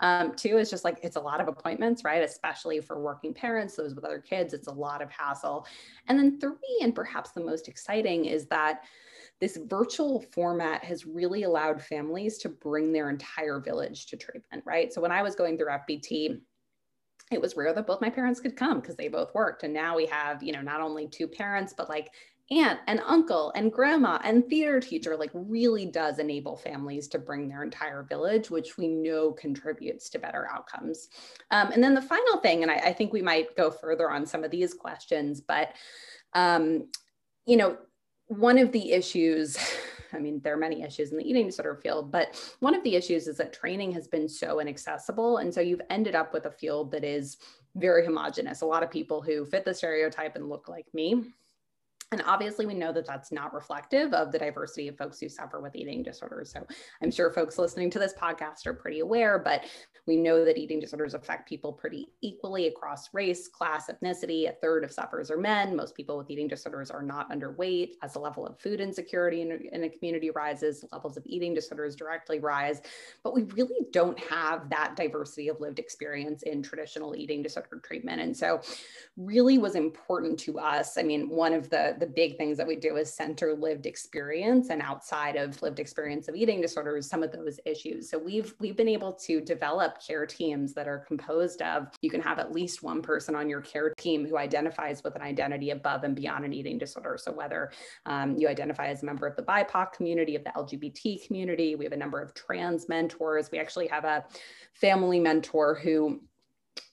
Um, 0.00 0.34
two 0.34 0.58
is 0.58 0.68
just 0.68 0.84
like 0.84 0.98
it's 1.02 1.16
a 1.16 1.20
lot 1.20 1.40
of 1.40 1.46
appointments, 1.46 2.02
right? 2.04 2.22
Especially 2.22 2.80
for 2.80 3.00
working 3.00 3.32
parents, 3.32 3.76
those 3.76 3.94
with 3.94 4.04
other 4.04 4.18
kids, 4.18 4.52
it's 4.52 4.66
a 4.66 4.72
lot 4.72 5.00
of 5.00 5.10
hassle. 5.10 5.66
And 6.08 6.18
then 6.18 6.40
three, 6.40 6.80
and 6.82 6.94
perhaps 6.94 7.30
the 7.30 7.44
most 7.44 7.68
exciting, 7.68 8.24
is 8.24 8.46
that 8.46 8.82
this 9.40 9.58
virtual 9.66 10.24
format 10.32 10.84
has 10.84 11.06
really 11.06 11.44
allowed 11.44 11.80
families 11.80 12.38
to 12.38 12.48
bring 12.48 12.92
their 12.92 13.10
entire 13.10 13.60
village 13.60 14.06
to 14.06 14.16
treatment, 14.16 14.62
right? 14.66 14.92
So 14.92 15.00
when 15.00 15.12
I 15.12 15.22
was 15.22 15.36
going 15.36 15.56
through 15.56 15.68
FBT, 15.68 16.40
it 17.32 17.40
was 17.40 17.56
rare 17.56 17.72
that 17.72 17.86
both 17.86 18.00
my 18.00 18.10
parents 18.10 18.40
could 18.40 18.56
come 18.56 18.80
because 18.80 18.96
they 18.96 19.08
both 19.08 19.34
worked. 19.34 19.62
And 19.62 19.72
now 19.72 19.96
we 19.96 20.06
have, 20.06 20.42
you 20.42 20.52
know, 20.52 20.60
not 20.60 20.80
only 20.80 21.08
two 21.08 21.26
parents, 21.26 21.74
but 21.76 21.88
like 21.88 22.10
aunt 22.50 22.80
and 22.86 23.00
uncle 23.06 23.52
and 23.54 23.72
grandma 23.72 24.18
and 24.24 24.46
theater 24.48 24.80
teacher 24.80 25.16
like 25.16 25.30
really 25.32 25.86
does 25.86 26.18
enable 26.18 26.56
families 26.56 27.08
to 27.08 27.18
bring 27.18 27.48
their 27.48 27.62
entire 27.62 28.02
village 28.02 28.50
which 28.50 28.76
we 28.76 28.88
know 28.88 29.32
contributes 29.32 30.10
to 30.10 30.18
better 30.18 30.48
outcomes 30.50 31.08
um, 31.50 31.70
and 31.70 31.82
then 31.82 31.94
the 31.94 32.02
final 32.02 32.38
thing 32.38 32.62
and 32.62 32.70
I, 32.70 32.76
I, 32.76 32.92
think 32.92 33.12
we 33.12 33.22
might 33.22 33.56
go 33.56 33.70
further 33.70 34.10
on 34.10 34.26
some 34.26 34.44
of 34.44 34.50
these 34.50 34.74
questions 34.74 35.40
but 35.40 35.72
um, 36.34 36.88
you 37.46 37.56
know 37.56 37.78
one 38.26 38.58
of 38.58 38.72
the 38.72 38.92
issues 38.92 39.56
I 40.14 40.18
mean, 40.18 40.40
there 40.42 40.54
are 40.54 40.58
many 40.58 40.82
issues 40.82 41.10
in 41.10 41.18
the 41.18 41.28
eating 41.28 41.46
disorder 41.46 41.76
field, 41.76 42.10
but 42.10 42.40
one 42.60 42.74
of 42.74 42.82
the 42.84 42.96
issues 42.96 43.26
is 43.26 43.36
that 43.38 43.52
training 43.52 43.92
has 43.92 44.08
been 44.08 44.28
so 44.28 44.60
inaccessible. 44.60 45.38
And 45.38 45.52
so 45.52 45.60
you've 45.60 45.82
ended 45.90 46.14
up 46.14 46.32
with 46.32 46.46
a 46.46 46.50
field 46.50 46.90
that 46.92 47.04
is 47.04 47.38
very 47.76 48.04
homogenous. 48.04 48.60
A 48.60 48.66
lot 48.66 48.82
of 48.82 48.90
people 48.90 49.22
who 49.22 49.44
fit 49.44 49.64
the 49.64 49.74
stereotype 49.74 50.36
and 50.36 50.48
look 50.48 50.68
like 50.68 50.86
me 50.92 51.32
and 52.12 52.22
obviously, 52.26 52.66
we 52.66 52.74
know 52.74 52.92
that 52.92 53.06
that's 53.06 53.32
not 53.32 53.54
reflective 53.54 54.12
of 54.12 54.32
the 54.32 54.38
diversity 54.38 54.88
of 54.88 54.98
folks 54.98 55.18
who 55.18 55.28
suffer 55.28 55.60
with 55.60 55.74
eating 55.74 56.02
disorders. 56.02 56.52
So 56.52 56.66
I'm 57.02 57.10
sure 57.10 57.32
folks 57.32 57.58
listening 57.58 57.90
to 57.90 57.98
this 57.98 58.12
podcast 58.12 58.66
are 58.66 58.74
pretty 58.74 59.00
aware, 59.00 59.38
but 59.38 59.64
we 60.06 60.16
know 60.16 60.44
that 60.44 60.58
eating 60.58 60.80
disorders 60.80 61.14
affect 61.14 61.48
people 61.48 61.72
pretty 61.72 62.08
equally 62.20 62.66
across 62.66 63.14
race, 63.14 63.48
class, 63.48 63.88
ethnicity. 63.88 64.48
A 64.48 64.52
third 64.52 64.84
of 64.84 64.92
sufferers 64.92 65.30
are 65.30 65.38
men. 65.38 65.76
Most 65.76 65.94
people 65.94 66.18
with 66.18 66.28
eating 66.28 66.48
disorders 66.48 66.90
are 66.90 67.02
not 67.02 67.30
underweight. 67.30 67.92
As 68.02 68.14
the 68.14 68.18
level 68.18 68.46
of 68.46 68.58
food 68.58 68.80
insecurity 68.80 69.42
in, 69.42 69.52
in 69.72 69.84
a 69.84 69.88
community 69.88 70.30
rises, 70.30 70.84
levels 70.92 71.16
of 71.16 71.22
eating 71.24 71.54
disorders 71.54 71.94
directly 71.94 72.40
rise. 72.40 72.82
But 73.22 73.34
we 73.34 73.44
really 73.44 73.86
don't 73.92 74.18
have 74.18 74.68
that 74.70 74.96
diversity 74.96 75.48
of 75.48 75.60
lived 75.60 75.78
experience 75.78 76.42
in 76.42 76.62
traditional 76.62 77.14
eating 77.14 77.42
disorder 77.42 77.80
treatment. 77.84 78.20
And 78.20 78.36
so, 78.36 78.60
really 79.16 79.58
was 79.58 79.76
important 79.76 80.38
to 80.40 80.58
us. 80.58 80.98
I 80.98 81.02
mean, 81.02 81.28
one 81.28 81.52
of 81.52 81.70
the 81.70 81.96
the 82.02 82.06
big 82.08 82.36
things 82.36 82.56
that 82.56 82.66
we 82.66 82.74
do 82.74 82.96
is 82.96 83.14
center 83.14 83.54
lived 83.54 83.86
experience 83.86 84.70
and 84.70 84.82
outside 84.82 85.36
of 85.36 85.62
lived 85.62 85.78
experience 85.78 86.26
of 86.26 86.34
eating 86.34 86.60
disorders 86.60 87.08
some 87.08 87.22
of 87.22 87.30
those 87.30 87.60
issues. 87.64 88.10
So 88.10 88.18
we've 88.18 88.52
we've 88.58 88.76
been 88.76 88.88
able 88.88 89.12
to 89.26 89.40
develop 89.40 90.04
care 90.04 90.26
teams 90.26 90.74
that 90.74 90.88
are 90.88 90.98
composed 91.06 91.62
of 91.62 91.86
you 92.00 92.10
can 92.10 92.20
have 92.20 92.40
at 92.40 92.50
least 92.50 92.82
one 92.82 93.02
person 93.02 93.36
on 93.36 93.48
your 93.48 93.60
care 93.60 93.94
team 93.96 94.26
who 94.26 94.36
identifies 94.36 95.04
with 95.04 95.14
an 95.14 95.22
identity 95.22 95.70
above 95.70 96.02
and 96.02 96.16
beyond 96.16 96.44
an 96.44 96.52
eating 96.52 96.76
disorder. 96.76 97.16
So 97.20 97.30
whether 97.30 97.70
um, 98.04 98.36
you 98.36 98.48
identify 98.48 98.88
as 98.88 99.04
a 99.04 99.06
member 99.06 99.28
of 99.28 99.36
the 99.36 99.44
bipoc 99.44 99.92
community 99.92 100.34
of 100.34 100.42
the 100.42 100.50
lgbt 100.50 101.24
community 101.24 101.76
we 101.76 101.84
have 101.84 101.92
a 101.92 101.96
number 101.96 102.20
of 102.20 102.34
trans 102.34 102.88
mentors. 102.88 103.48
We 103.52 103.60
actually 103.60 103.86
have 103.86 104.04
a 104.04 104.24
family 104.74 105.20
mentor 105.20 105.76
who 105.76 106.20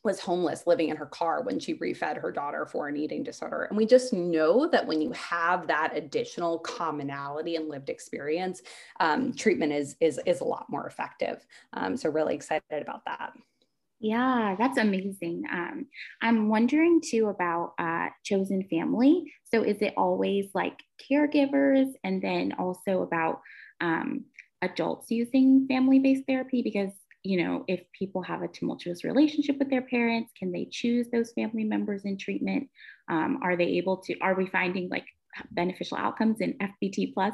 was 0.03 0.19
homeless 0.19 0.65
living 0.65 0.89
in 0.89 0.95
her 0.95 1.05
car 1.05 1.43
when 1.43 1.59
she 1.59 1.75
refed 1.75 2.17
her 2.17 2.31
daughter 2.31 2.65
for 2.65 2.87
an 2.87 2.95
eating 2.95 3.23
disorder. 3.23 3.63
And 3.63 3.77
we 3.77 3.85
just 3.85 4.13
know 4.13 4.69
that 4.69 4.87
when 4.87 5.01
you 5.01 5.11
have 5.11 5.67
that 5.67 5.95
additional 5.95 6.59
commonality 6.59 7.55
and 7.55 7.67
lived 7.67 7.89
experience, 7.89 8.61
um, 8.99 9.33
treatment 9.33 9.73
is, 9.73 9.95
is, 9.99 10.19
is 10.25 10.41
a 10.41 10.45
lot 10.45 10.67
more 10.69 10.87
effective. 10.87 11.45
Um, 11.73 11.97
so 11.97 12.09
really 12.09 12.35
excited 12.35 12.63
about 12.81 13.03
that. 13.05 13.33
Yeah, 13.99 14.55
that's 14.57 14.77
amazing. 14.77 15.43
Um, 15.51 15.87
I'm 16.21 16.47
wondering 16.47 17.01
too 17.03 17.27
about 17.27 17.73
uh, 17.77 18.07
chosen 18.23 18.63
family. 18.69 19.33
So 19.43 19.63
is 19.63 19.81
it 19.81 19.93
always 19.97 20.45
like 20.53 20.79
caregivers 21.11 21.91
and 22.05 22.21
then 22.21 22.53
also 22.57 23.01
about 23.01 23.41
um, 23.81 24.23
adults 24.61 25.11
using 25.11 25.67
family-based 25.67 26.23
therapy? 26.25 26.61
Because 26.61 26.91
you 27.23 27.43
know, 27.43 27.65
if 27.67 27.81
people 27.97 28.21
have 28.23 28.41
a 28.41 28.47
tumultuous 28.47 29.03
relationship 29.03 29.57
with 29.59 29.69
their 29.69 29.81
parents, 29.81 30.31
can 30.37 30.51
they 30.51 30.67
choose 30.71 31.07
those 31.11 31.31
family 31.33 31.63
members 31.63 32.05
in 32.05 32.17
treatment? 32.17 32.69
Um, 33.09 33.39
are 33.43 33.57
they 33.57 33.65
able 33.65 33.97
to, 33.97 34.17
are 34.19 34.35
we 34.35 34.47
finding 34.47 34.89
like 34.89 35.05
beneficial 35.51 35.97
outcomes 35.97 36.41
in 36.41 36.57
FBT 36.59 37.13
plus? 37.13 37.33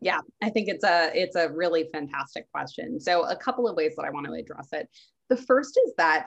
Yeah, 0.00 0.20
I 0.42 0.48
think 0.48 0.68
it's 0.68 0.84
a 0.84 1.10
it's 1.14 1.36
a 1.36 1.50
really 1.50 1.90
fantastic 1.92 2.50
question. 2.50 2.98
So 3.00 3.24
a 3.28 3.36
couple 3.36 3.68
of 3.68 3.76
ways 3.76 3.92
that 3.96 4.04
I 4.06 4.10
want 4.10 4.26
to 4.26 4.32
address 4.32 4.68
it. 4.72 4.88
The 5.28 5.36
first 5.36 5.78
is 5.86 5.92
that 5.98 6.26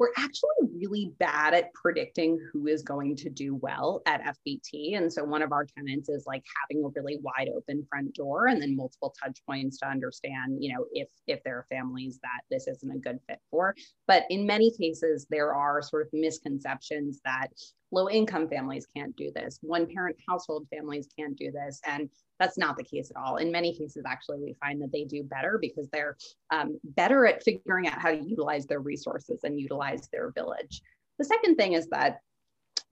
we're 0.00 0.08
actually 0.16 0.48
really 0.74 1.12
bad 1.18 1.52
at 1.52 1.72
predicting 1.74 2.38
who 2.50 2.66
is 2.66 2.82
going 2.82 3.14
to 3.14 3.28
do 3.28 3.54
well 3.56 4.00
at 4.06 4.22
FBT. 4.22 4.96
And 4.96 5.12
so 5.12 5.22
one 5.22 5.42
of 5.42 5.52
our 5.52 5.66
tenants 5.66 6.08
is 6.08 6.24
like 6.26 6.42
having 6.62 6.82
a 6.82 6.88
really 6.96 7.18
wide 7.20 7.50
open 7.54 7.86
front 7.90 8.14
door 8.14 8.46
and 8.46 8.62
then 8.62 8.74
multiple 8.74 9.14
touch 9.22 9.38
points 9.46 9.76
to 9.80 9.86
understand, 9.86 10.56
you 10.58 10.72
know, 10.72 10.86
if 10.92 11.08
if 11.26 11.42
there 11.44 11.58
are 11.58 11.66
families 11.68 12.18
that 12.22 12.40
this 12.50 12.66
isn't 12.66 12.90
a 12.90 12.98
good 12.98 13.18
fit 13.28 13.40
for. 13.50 13.76
But 14.08 14.24
in 14.30 14.46
many 14.46 14.70
cases, 14.74 15.26
there 15.28 15.54
are 15.54 15.82
sort 15.82 16.06
of 16.06 16.08
misconceptions 16.14 17.20
that 17.26 17.48
low 17.92 18.08
income 18.08 18.48
families 18.48 18.86
can't 18.94 19.14
do 19.16 19.30
this, 19.34 19.58
one 19.62 19.86
parent 19.86 20.16
household 20.28 20.66
families 20.74 21.08
can't 21.18 21.36
do 21.36 21.50
this. 21.50 21.80
And 21.86 22.08
that's 22.38 22.56
not 22.56 22.76
the 22.76 22.84
case 22.84 23.10
at 23.10 23.20
all. 23.20 23.36
In 23.36 23.52
many 23.52 23.76
cases, 23.76 24.04
actually, 24.06 24.38
we 24.38 24.56
find 24.60 24.80
that 24.80 24.92
they 24.92 25.04
do 25.04 25.22
better 25.22 25.58
because 25.60 25.88
they're 25.90 26.16
um, 26.50 26.78
better 26.84 27.26
at 27.26 27.42
figuring 27.42 27.86
out 27.86 28.00
how 28.00 28.10
to 28.10 28.20
utilize 28.20 28.66
their 28.66 28.80
resources 28.80 29.40
and 29.44 29.60
utilize 29.60 30.08
their 30.08 30.30
village. 30.30 30.80
The 31.18 31.24
second 31.24 31.56
thing 31.56 31.74
is 31.74 31.86
that 31.88 32.20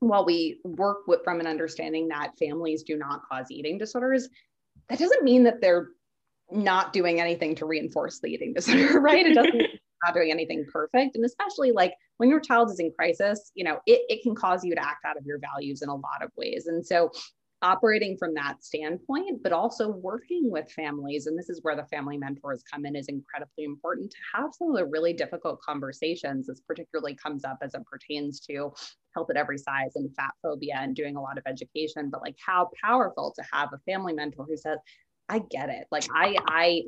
while 0.01 0.25
we 0.25 0.61
work 0.65 1.07
with, 1.07 1.25
from 1.25 1.41
an 1.41 1.47
understanding 1.47 2.09
that 2.09 2.39
families 2.39 2.83
do 2.83 2.97
not 2.97 3.23
cause 3.31 3.47
eating 3.51 3.79
disorders, 3.79 4.29
that 4.89 4.99
doesn't 4.99 5.25
mean 5.25 5.45
that 5.45 5.61
they're 5.61 5.89
not 6.51 6.93
doing 6.93 7.21
anything 7.21 7.55
to 7.57 7.67
reinforce 7.67 8.21
the 8.21 8.29
eating 8.29 8.53
disorder, 8.53 9.01
right? 9.01 9.27
It 9.27 9.35
doesn't 9.35 9.63
not 10.05 10.15
doing 10.15 10.31
anything 10.31 10.67
perfect. 10.71 11.17
And 11.17 11.25
especially 11.25 11.73
like 11.73 11.95
when 12.19 12.29
your 12.29 12.41
child 12.41 12.71
is 12.71 12.79
in 12.79 12.93
crisis, 12.97 13.51
you 13.55 13.65
know, 13.65 13.79
it, 13.87 14.03
it 14.09 14.23
can 14.23 14.35
cause 14.35 14.65
you 14.65 14.75
to 14.75 14.85
act 14.85 15.05
out 15.05 15.17
of 15.17 15.25
your 15.25 15.39
values 15.39 15.83
in 15.83 15.89
a 15.89 15.95
lot 15.95 16.23
of 16.23 16.31
ways. 16.37 16.67
And 16.67 16.85
so 16.87 17.11
operating 17.63 18.17
from 18.17 18.35
that 18.35 18.63
standpoint, 18.63 19.43
but 19.43 19.53
also 19.53 19.89
working 19.89 20.51
with 20.51 20.71
families. 20.71 21.27
And 21.27 21.37
this 21.37 21.49
is 21.49 21.61
where 21.63 21.75
the 21.75 21.85
family 21.87 22.17
mentors 22.17 22.63
come 22.71 22.87
in 22.87 22.95
is 22.95 23.09
incredibly 23.09 23.65
important 23.65 24.11
to 24.13 24.17
have 24.35 24.51
some 24.53 24.71
of 24.71 24.77
the 24.77 24.87
really 24.87 25.13
difficult 25.13 25.61
conversations. 25.61 26.47
This 26.47 26.61
particularly 26.61 27.17
comes 27.17 27.45
up 27.45 27.59
as 27.63 27.75
it 27.75 27.85
pertains 27.91 28.41
to 28.41 28.73
health 29.15 29.31
at 29.31 29.37
every 29.37 29.59
size 29.59 29.97
and 29.97 30.15
fat 30.15 30.31
phobia 30.43 30.77
and 30.79 30.95
doing 30.95 31.17
a 31.17 31.21
lot 31.21 31.39
of 31.39 31.45
education, 31.47 32.11
but 32.11 32.21
like 32.21 32.37
how 32.45 32.71
powerful 32.83 33.35
to 33.37 33.45
have 33.53 33.71
a 33.73 33.79
family 33.91 34.13
mentor 34.13 34.47
who 34.49 34.57
says, 34.57 34.79
I 35.29 35.41
get 35.51 35.69
it. 35.69 35.87
Like 35.91 36.07
I, 36.15 36.37
I 36.47 36.83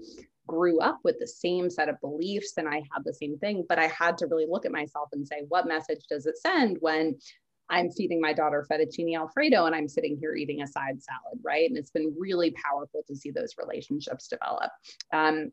grew 0.46 0.80
up 0.80 0.98
with 1.04 1.18
the 1.18 1.26
same 1.26 1.70
set 1.70 1.88
of 1.88 2.00
beliefs 2.00 2.54
and 2.56 2.68
I 2.68 2.76
had 2.76 3.04
the 3.04 3.14
same 3.14 3.38
thing, 3.38 3.64
but 3.68 3.78
I 3.78 3.86
had 3.86 4.18
to 4.18 4.26
really 4.26 4.46
look 4.48 4.66
at 4.66 4.72
myself 4.72 5.08
and 5.12 5.26
say, 5.26 5.44
what 5.48 5.68
message 5.68 6.04
does 6.08 6.26
it 6.26 6.38
send 6.38 6.78
when 6.80 7.16
I'm 7.68 7.90
feeding 7.90 8.20
my 8.20 8.32
daughter 8.32 8.66
fettuccine 8.70 9.16
alfredo 9.16 9.66
and 9.66 9.74
I'm 9.74 9.88
sitting 9.88 10.18
here 10.20 10.34
eating 10.34 10.62
a 10.62 10.66
side 10.66 11.00
salad, 11.02 11.40
right? 11.42 11.68
And 11.68 11.78
it's 11.78 11.90
been 11.90 12.14
really 12.18 12.50
powerful 12.50 13.04
to 13.06 13.14
see 13.14 13.30
those 13.30 13.54
relationships 13.58 14.28
develop. 14.28 14.70
Um, 15.12 15.52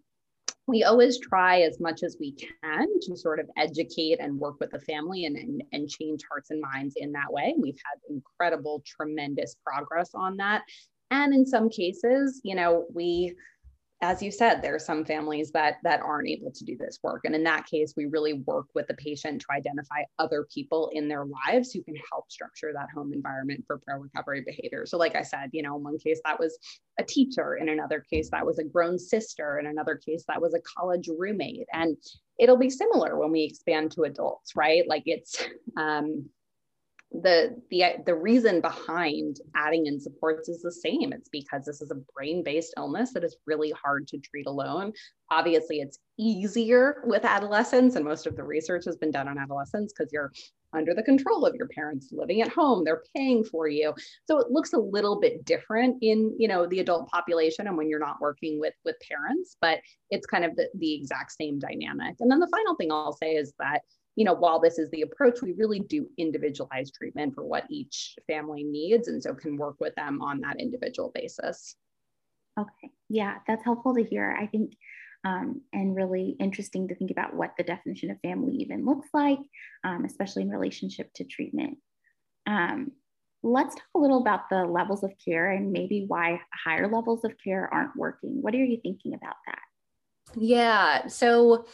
we 0.67 0.83
always 0.83 1.17
try 1.19 1.61
as 1.61 1.79
much 1.79 2.03
as 2.03 2.17
we 2.19 2.33
can 2.33 2.87
to 3.01 3.15
sort 3.15 3.39
of 3.39 3.49
educate 3.55 4.19
and 4.19 4.37
work 4.37 4.59
with 4.59 4.71
the 4.71 4.79
family 4.79 5.25
and, 5.25 5.37
and, 5.37 5.63
and 5.71 5.87
change 5.87 6.21
hearts 6.29 6.49
and 6.49 6.59
minds 6.59 6.95
in 6.97 7.13
that 7.13 7.31
way. 7.31 7.55
We've 7.57 7.79
had 7.85 8.13
incredible, 8.13 8.83
tremendous 8.85 9.55
progress 9.65 10.09
on 10.13 10.35
that. 10.37 10.63
And 11.09 11.33
in 11.33 11.45
some 11.45 11.69
cases, 11.69 12.41
you 12.43 12.55
know, 12.55 12.85
we 12.93 13.33
as 14.01 14.21
you 14.21 14.31
said, 14.31 14.61
there 14.61 14.75
are 14.75 14.79
some 14.79 15.03
families 15.03 15.51
that 15.51 15.77
that 15.83 16.01
aren't 16.01 16.27
able 16.27 16.51
to 16.51 16.63
do 16.63 16.77
this 16.77 16.99
work. 17.01 17.21
And 17.25 17.33
in 17.33 17.43
that 17.45 17.65
case, 17.65 17.95
we 17.97 18.05
really 18.05 18.33
work 18.33 18.67
with 18.75 18.87
the 18.87 18.93
patient 18.93 19.41
to 19.41 19.47
identify 19.51 20.03
other 20.19 20.45
people 20.53 20.91
in 20.93 21.07
their 21.07 21.25
lives 21.25 21.71
who 21.71 21.81
can 21.81 21.95
help 22.11 22.31
structure 22.31 22.71
that 22.73 22.89
home 22.93 23.11
environment 23.11 23.63
for 23.65 23.79
pro-recovery 23.79 24.43
behavior. 24.45 24.85
So, 24.85 24.99
like 24.99 25.15
I 25.15 25.23
said, 25.23 25.49
you 25.51 25.63
know, 25.63 25.77
in 25.77 25.83
one 25.83 25.97
case 25.97 26.21
that 26.25 26.39
was 26.39 26.59
a 26.99 27.03
teacher, 27.03 27.55
in 27.55 27.69
another 27.69 28.05
case 28.11 28.29
that 28.31 28.45
was 28.45 28.59
a 28.59 28.63
grown 28.63 28.99
sister, 28.99 29.57
in 29.57 29.65
another 29.65 29.95
case 29.95 30.23
that 30.27 30.41
was 30.41 30.53
a 30.53 30.61
college 30.61 31.09
roommate. 31.17 31.67
And 31.73 31.97
it'll 32.37 32.57
be 32.57 32.69
similar 32.69 33.17
when 33.17 33.31
we 33.31 33.43
expand 33.43 33.91
to 33.93 34.03
adults, 34.03 34.55
right? 34.55 34.87
Like 34.87 35.03
it's 35.07 35.43
um, 35.77 36.29
the 37.11 37.55
the 37.71 37.83
the 38.05 38.15
reason 38.15 38.59
behind 38.59 39.37
adding 39.55 39.85
in 39.85 39.99
supports 39.99 40.49
is 40.49 40.61
the 40.61 40.71
same. 40.71 41.13
It's 41.13 41.29
because 41.29 41.65
this 41.65 41.81
is 41.81 41.89
a 41.91 42.01
brain-based 42.13 42.73
illness 42.77 43.13
that 43.13 43.23
is 43.23 43.37
really 43.45 43.71
hard 43.71 44.07
to 44.09 44.19
treat 44.19 44.45
alone. 44.45 44.91
Obviously 45.31 45.79
it's 45.79 45.99
easier 46.19 47.01
with 47.05 47.23
adolescents 47.23 47.95
and 47.95 48.03
most 48.03 48.27
of 48.27 48.35
the 48.35 48.43
research 48.43 48.83
has 48.85 48.97
been 48.97 49.11
done 49.11 49.27
on 49.27 49.37
adolescents 49.37 49.93
because 49.93 50.11
you're 50.11 50.33
under 50.73 50.93
the 50.93 51.03
control 51.03 51.45
of 51.45 51.55
your 51.55 51.69
parents 51.69 52.09
living 52.11 52.41
at 52.41 52.49
home. 52.49 52.83
They're 52.83 53.03
paying 53.15 53.45
for 53.45 53.69
you. 53.69 53.93
So 54.25 54.39
it 54.39 54.51
looks 54.51 54.73
a 54.73 54.77
little 54.77 55.17
bit 55.17 55.45
different 55.45 55.97
in 56.01 56.35
you 56.37 56.49
know 56.49 56.67
the 56.67 56.81
adult 56.81 57.07
population 57.07 57.67
and 57.67 57.77
when 57.77 57.89
you're 57.89 57.99
not 57.99 58.19
working 58.19 58.59
with 58.59 58.73
with 58.83 58.97
parents 59.07 59.55
but 59.61 59.79
it's 60.09 60.27
kind 60.27 60.43
of 60.43 60.55
the, 60.57 60.69
the 60.75 60.93
exact 60.93 61.31
same 61.31 61.57
dynamic. 61.57 62.15
And 62.19 62.29
then 62.29 62.39
the 62.39 62.51
final 62.51 62.75
thing 62.75 62.91
i'll 62.91 63.13
say 63.13 63.35
is 63.35 63.53
that 63.59 63.81
you 64.17 64.25
know, 64.25 64.33
while 64.33 64.59
this 64.59 64.79
is 64.79 64.89
the 64.89 65.03
approach, 65.03 65.43
we 65.43 65.53
really 65.53 65.79
do 65.79 66.09
individualized 66.17 66.95
treatment 66.95 67.35
for 67.35 67.45
what 67.45 67.65
each 67.69 68.15
family 68.25 68.63
needs. 68.63 69.07
And 69.07 69.21
so 69.21 69.35
can 69.35 69.57
work 69.57 69.75
with 69.79 69.93
them 69.93 70.23
on 70.23 70.41
that 70.41 70.59
individual 70.59 71.11
basis. 71.13 71.75
Okay. 72.59 72.91
Yeah, 73.09 73.35
that's 73.47 73.63
helpful 73.63 73.93
to 73.93 74.03
hear. 74.03 74.35
I 74.37 74.47
think, 74.47 74.73
um, 75.23 75.61
and 75.71 75.95
really 75.95 76.35
interesting 76.39 76.87
to 76.87 76.95
think 76.95 77.11
about 77.11 77.35
what 77.35 77.51
the 77.59 77.63
definition 77.63 78.09
of 78.09 78.17
family 78.21 78.55
even 78.55 78.85
looks 78.85 79.07
like, 79.13 79.37
um, 79.83 80.03
especially 80.03 80.41
in 80.41 80.49
relationship 80.49 81.13
to 81.13 81.23
treatment. 81.23 81.77
Um, 82.47 82.93
let's 83.43 83.75
talk 83.75 83.85
a 83.93 83.99
little 83.99 84.21
about 84.21 84.49
the 84.49 84.65
levels 84.65 85.03
of 85.03 85.11
care 85.23 85.51
and 85.51 85.71
maybe 85.71 86.05
why 86.07 86.41
higher 86.65 86.91
levels 86.91 87.23
of 87.23 87.33
care 87.43 87.71
aren't 87.71 87.95
working. 87.95 88.41
What 88.41 88.55
are 88.55 88.65
you 88.65 88.79
thinking 88.81 89.13
about 89.13 89.35
that? 89.45 89.59
Yeah. 90.35 91.05
So, 91.05 91.67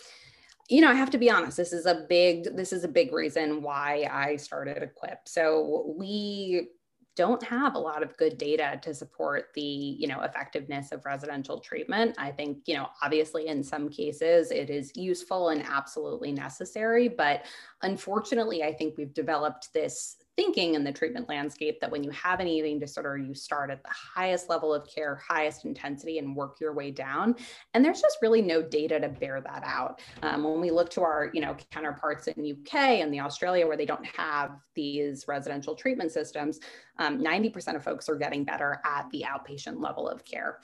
you 0.70 0.82
know, 0.82 0.90
I 0.90 0.96
have 0.96 1.10
to 1.12 1.18
be 1.18 1.30
honest, 1.30 1.58
this 1.58 1.74
is 1.74 1.86
a 1.86 2.06
big, 2.08 2.56
this 2.56 2.72
is 2.74 2.84
a 2.84 2.88
big 2.88 3.14
reason 3.14 3.62
why 3.62 4.08
I 4.12 4.38
started 4.38 4.82
Equip. 4.82 5.28
So 5.28 5.94
we 5.98 6.70
don't 7.16 7.44
have 7.44 7.76
a 7.76 7.80
lot 7.80 8.02
of 8.02 8.18
good 8.18 8.38
data 8.38 8.80
to 8.82 8.94
support 8.94 9.50
the 9.54 9.62
you 9.62 10.08
know 10.08 10.22
effectiveness 10.22 10.92
of 10.92 11.06
residential 11.06 11.60
treatment 11.60 12.16
i 12.18 12.32
think 12.32 12.60
you 12.66 12.76
know 12.76 12.88
obviously 13.02 13.48
in 13.48 13.64
some 13.64 13.90
cases 13.90 14.52
it 14.52 14.70
is 14.70 14.92
useful 14.96 15.50
and 15.50 15.64
absolutely 15.64 16.32
necessary 16.32 17.08
but 17.08 17.46
unfortunately 17.84 18.64
i 18.64 18.74
think 18.74 18.98
we've 18.98 19.14
developed 19.14 19.72
this 19.74 20.18
thinking 20.36 20.74
in 20.74 20.84
the 20.84 20.92
treatment 20.92 21.30
landscape 21.30 21.80
that 21.80 21.92
when 21.92 22.04
you 22.04 22.10
have 22.12 22.40
an 22.40 22.48
eating 22.48 22.80
disorder, 22.80 23.18
you 23.18 23.34
start 23.36 23.70
at 23.70 23.84
the 23.84 23.90
highest 23.90 24.50
level 24.50 24.74
of 24.74 24.88
care, 24.88 25.16
highest 25.16 25.66
intensity, 25.66 26.18
and 26.18 26.36
work 26.36 26.60
your 26.60 26.74
way 26.74 26.90
down. 26.90 27.36
And 27.74 27.86
there's 27.86 28.02
just 28.02 28.18
really 28.22 28.42
no 28.42 28.62
data 28.62 29.00
to 29.00 29.10
bear 29.10 29.42
that 29.42 29.64
out. 29.64 30.02
Um, 30.24 30.44
when 30.44 30.60
we 30.60 30.72
look 30.72 30.90
to 30.92 31.02
our, 31.02 31.30
you 31.34 31.42
know, 31.42 31.56
counterparts 31.72 32.28
in 32.28 32.44
UK 32.44 32.74
and 32.74 33.14
the 33.14 33.20
Australia 33.20 33.68
where 33.68 33.78
they 33.78 33.86
don't 33.86 34.06
have 34.06 34.52
these 34.74 35.26
residential 35.28 35.76
treatment 35.76 36.12
systems, 36.12 36.60
um, 37.00 37.24
90% 37.24 37.76
of 37.76 37.84
folks 37.84 38.10
are 38.10 38.16
getting 38.16 38.44
better 38.44 38.82
at 38.86 39.10
the 39.12 39.26
outpatient 39.28 39.82
level 39.82 40.08
of 40.08 40.26
care. 40.26 40.60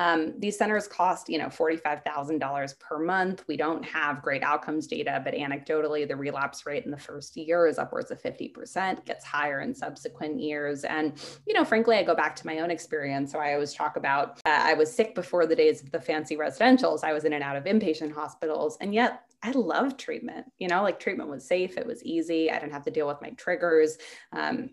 Um, 0.00 0.32
these 0.38 0.56
centers 0.56 0.88
cost, 0.88 1.28
you 1.28 1.36
know, 1.36 1.48
$45,000 1.48 2.78
per 2.78 2.98
month. 2.98 3.44
We 3.46 3.58
don't 3.58 3.84
have 3.84 4.22
great 4.22 4.42
outcomes 4.42 4.86
data, 4.86 5.20
but 5.22 5.34
anecdotally, 5.34 6.08
the 6.08 6.16
relapse 6.16 6.64
rate 6.64 6.86
in 6.86 6.90
the 6.90 6.96
first 6.96 7.36
year 7.36 7.66
is 7.66 7.78
upwards 7.78 8.10
of 8.10 8.22
50%, 8.22 9.04
gets 9.04 9.26
higher 9.26 9.60
in 9.60 9.74
subsequent 9.74 10.40
years. 10.40 10.84
And, 10.84 11.12
you 11.46 11.52
know, 11.52 11.66
frankly, 11.66 11.98
I 11.98 12.02
go 12.02 12.14
back 12.14 12.34
to 12.36 12.46
my 12.46 12.60
own 12.60 12.70
experience. 12.70 13.30
So 13.30 13.40
I 13.40 13.52
always 13.52 13.74
talk 13.74 13.98
about 13.98 14.40
uh, 14.46 14.60
I 14.62 14.72
was 14.72 14.90
sick 14.90 15.14
before 15.14 15.44
the 15.44 15.54
days 15.54 15.82
of 15.82 15.90
the 15.90 16.00
fancy 16.00 16.34
residentials. 16.34 17.04
I 17.04 17.12
was 17.12 17.24
in 17.24 17.34
and 17.34 17.44
out 17.44 17.56
of 17.56 17.64
inpatient 17.64 18.12
hospitals. 18.12 18.78
And 18.80 18.94
yet 18.94 19.24
I 19.42 19.50
loved 19.50 19.98
treatment. 19.98 20.46
You 20.58 20.68
know, 20.68 20.82
like 20.82 20.98
treatment 20.98 21.28
was 21.28 21.46
safe, 21.46 21.76
it 21.76 21.86
was 21.86 22.02
easy. 22.04 22.50
I 22.50 22.58
didn't 22.58 22.72
have 22.72 22.84
to 22.84 22.90
deal 22.90 23.06
with 23.06 23.20
my 23.20 23.30
triggers. 23.30 23.98
Um, 24.32 24.70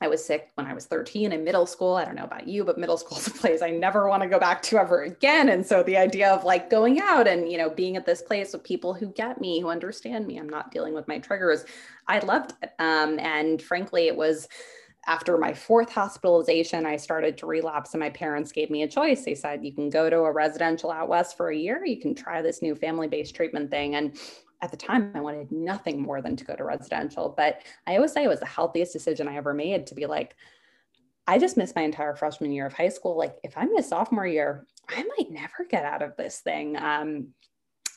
I 0.00 0.06
was 0.06 0.24
sick 0.24 0.50
when 0.54 0.66
I 0.66 0.74
was 0.74 0.86
13 0.86 1.32
in 1.32 1.42
middle 1.42 1.66
school. 1.66 1.94
I 1.94 2.04
don't 2.04 2.14
know 2.14 2.24
about 2.24 2.46
you, 2.46 2.64
but 2.64 2.78
middle 2.78 2.96
school 2.96 3.18
is 3.18 3.26
a 3.26 3.30
place 3.32 3.62
I 3.62 3.70
never 3.70 4.08
want 4.08 4.22
to 4.22 4.28
go 4.28 4.38
back 4.38 4.62
to 4.62 4.78
ever 4.78 5.02
again. 5.02 5.48
And 5.48 5.66
so 5.66 5.82
the 5.82 5.96
idea 5.96 6.30
of 6.30 6.44
like 6.44 6.70
going 6.70 7.00
out 7.00 7.26
and, 7.26 7.50
you 7.50 7.58
know, 7.58 7.68
being 7.68 7.96
at 7.96 8.06
this 8.06 8.22
place 8.22 8.52
with 8.52 8.62
people 8.62 8.94
who 8.94 9.08
get 9.08 9.40
me, 9.40 9.60
who 9.60 9.68
understand 9.68 10.26
me, 10.26 10.38
I'm 10.38 10.48
not 10.48 10.70
dealing 10.70 10.94
with 10.94 11.08
my 11.08 11.18
triggers. 11.18 11.64
I 12.06 12.20
loved 12.20 12.52
it. 12.62 12.70
Um, 12.78 13.18
and 13.18 13.60
frankly, 13.60 14.06
it 14.06 14.16
was 14.16 14.48
after 15.08 15.38
my 15.38 15.54
fourth 15.54 15.90
hospitalization, 15.90 16.84
I 16.84 16.96
started 16.96 17.38
to 17.38 17.46
relapse, 17.46 17.94
and 17.94 18.00
my 18.00 18.10
parents 18.10 18.52
gave 18.52 18.68
me 18.68 18.82
a 18.82 18.88
choice. 18.88 19.24
They 19.24 19.34
said, 19.34 19.64
You 19.64 19.72
can 19.72 19.88
go 19.88 20.10
to 20.10 20.18
a 20.18 20.32
residential 20.32 20.90
out 20.90 21.08
west 21.08 21.36
for 21.36 21.48
a 21.48 21.56
year, 21.56 21.84
you 21.84 21.98
can 21.98 22.14
try 22.14 22.42
this 22.42 22.60
new 22.60 22.74
family 22.74 23.08
based 23.08 23.34
treatment 23.34 23.70
thing. 23.70 23.94
And 23.94 24.16
at 24.60 24.70
the 24.70 24.76
time 24.76 25.12
I 25.14 25.20
wanted 25.20 25.52
nothing 25.52 26.00
more 26.00 26.20
than 26.20 26.36
to 26.36 26.44
go 26.44 26.56
to 26.56 26.64
residential. 26.64 27.32
But 27.36 27.62
I 27.86 27.96
always 27.96 28.12
say 28.12 28.24
it 28.24 28.28
was 28.28 28.40
the 28.40 28.46
healthiest 28.46 28.92
decision 28.92 29.28
I 29.28 29.36
ever 29.36 29.54
made 29.54 29.86
to 29.88 29.94
be 29.94 30.06
like, 30.06 30.34
I 31.26 31.38
just 31.38 31.56
missed 31.56 31.76
my 31.76 31.82
entire 31.82 32.16
freshman 32.16 32.52
year 32.52 32.66
of 32.66 32.72
high 32.72 32.88
school. 32.88 33.16
Like, 33.16 33.36
if 33.44 33.56
I 33.56 33.66
miss 33.66 33.88
sophomore 33.88 34.26
year, 34.26 34.66
I 34.88 35.04
might 35.18 35.30
never 35.30 35.66
get 35.68 35.84
out 35.84 36.02
of 36.02 36.16
this 36.16 36.40
thing. 36.40 36.76
Um, 36.76 37.28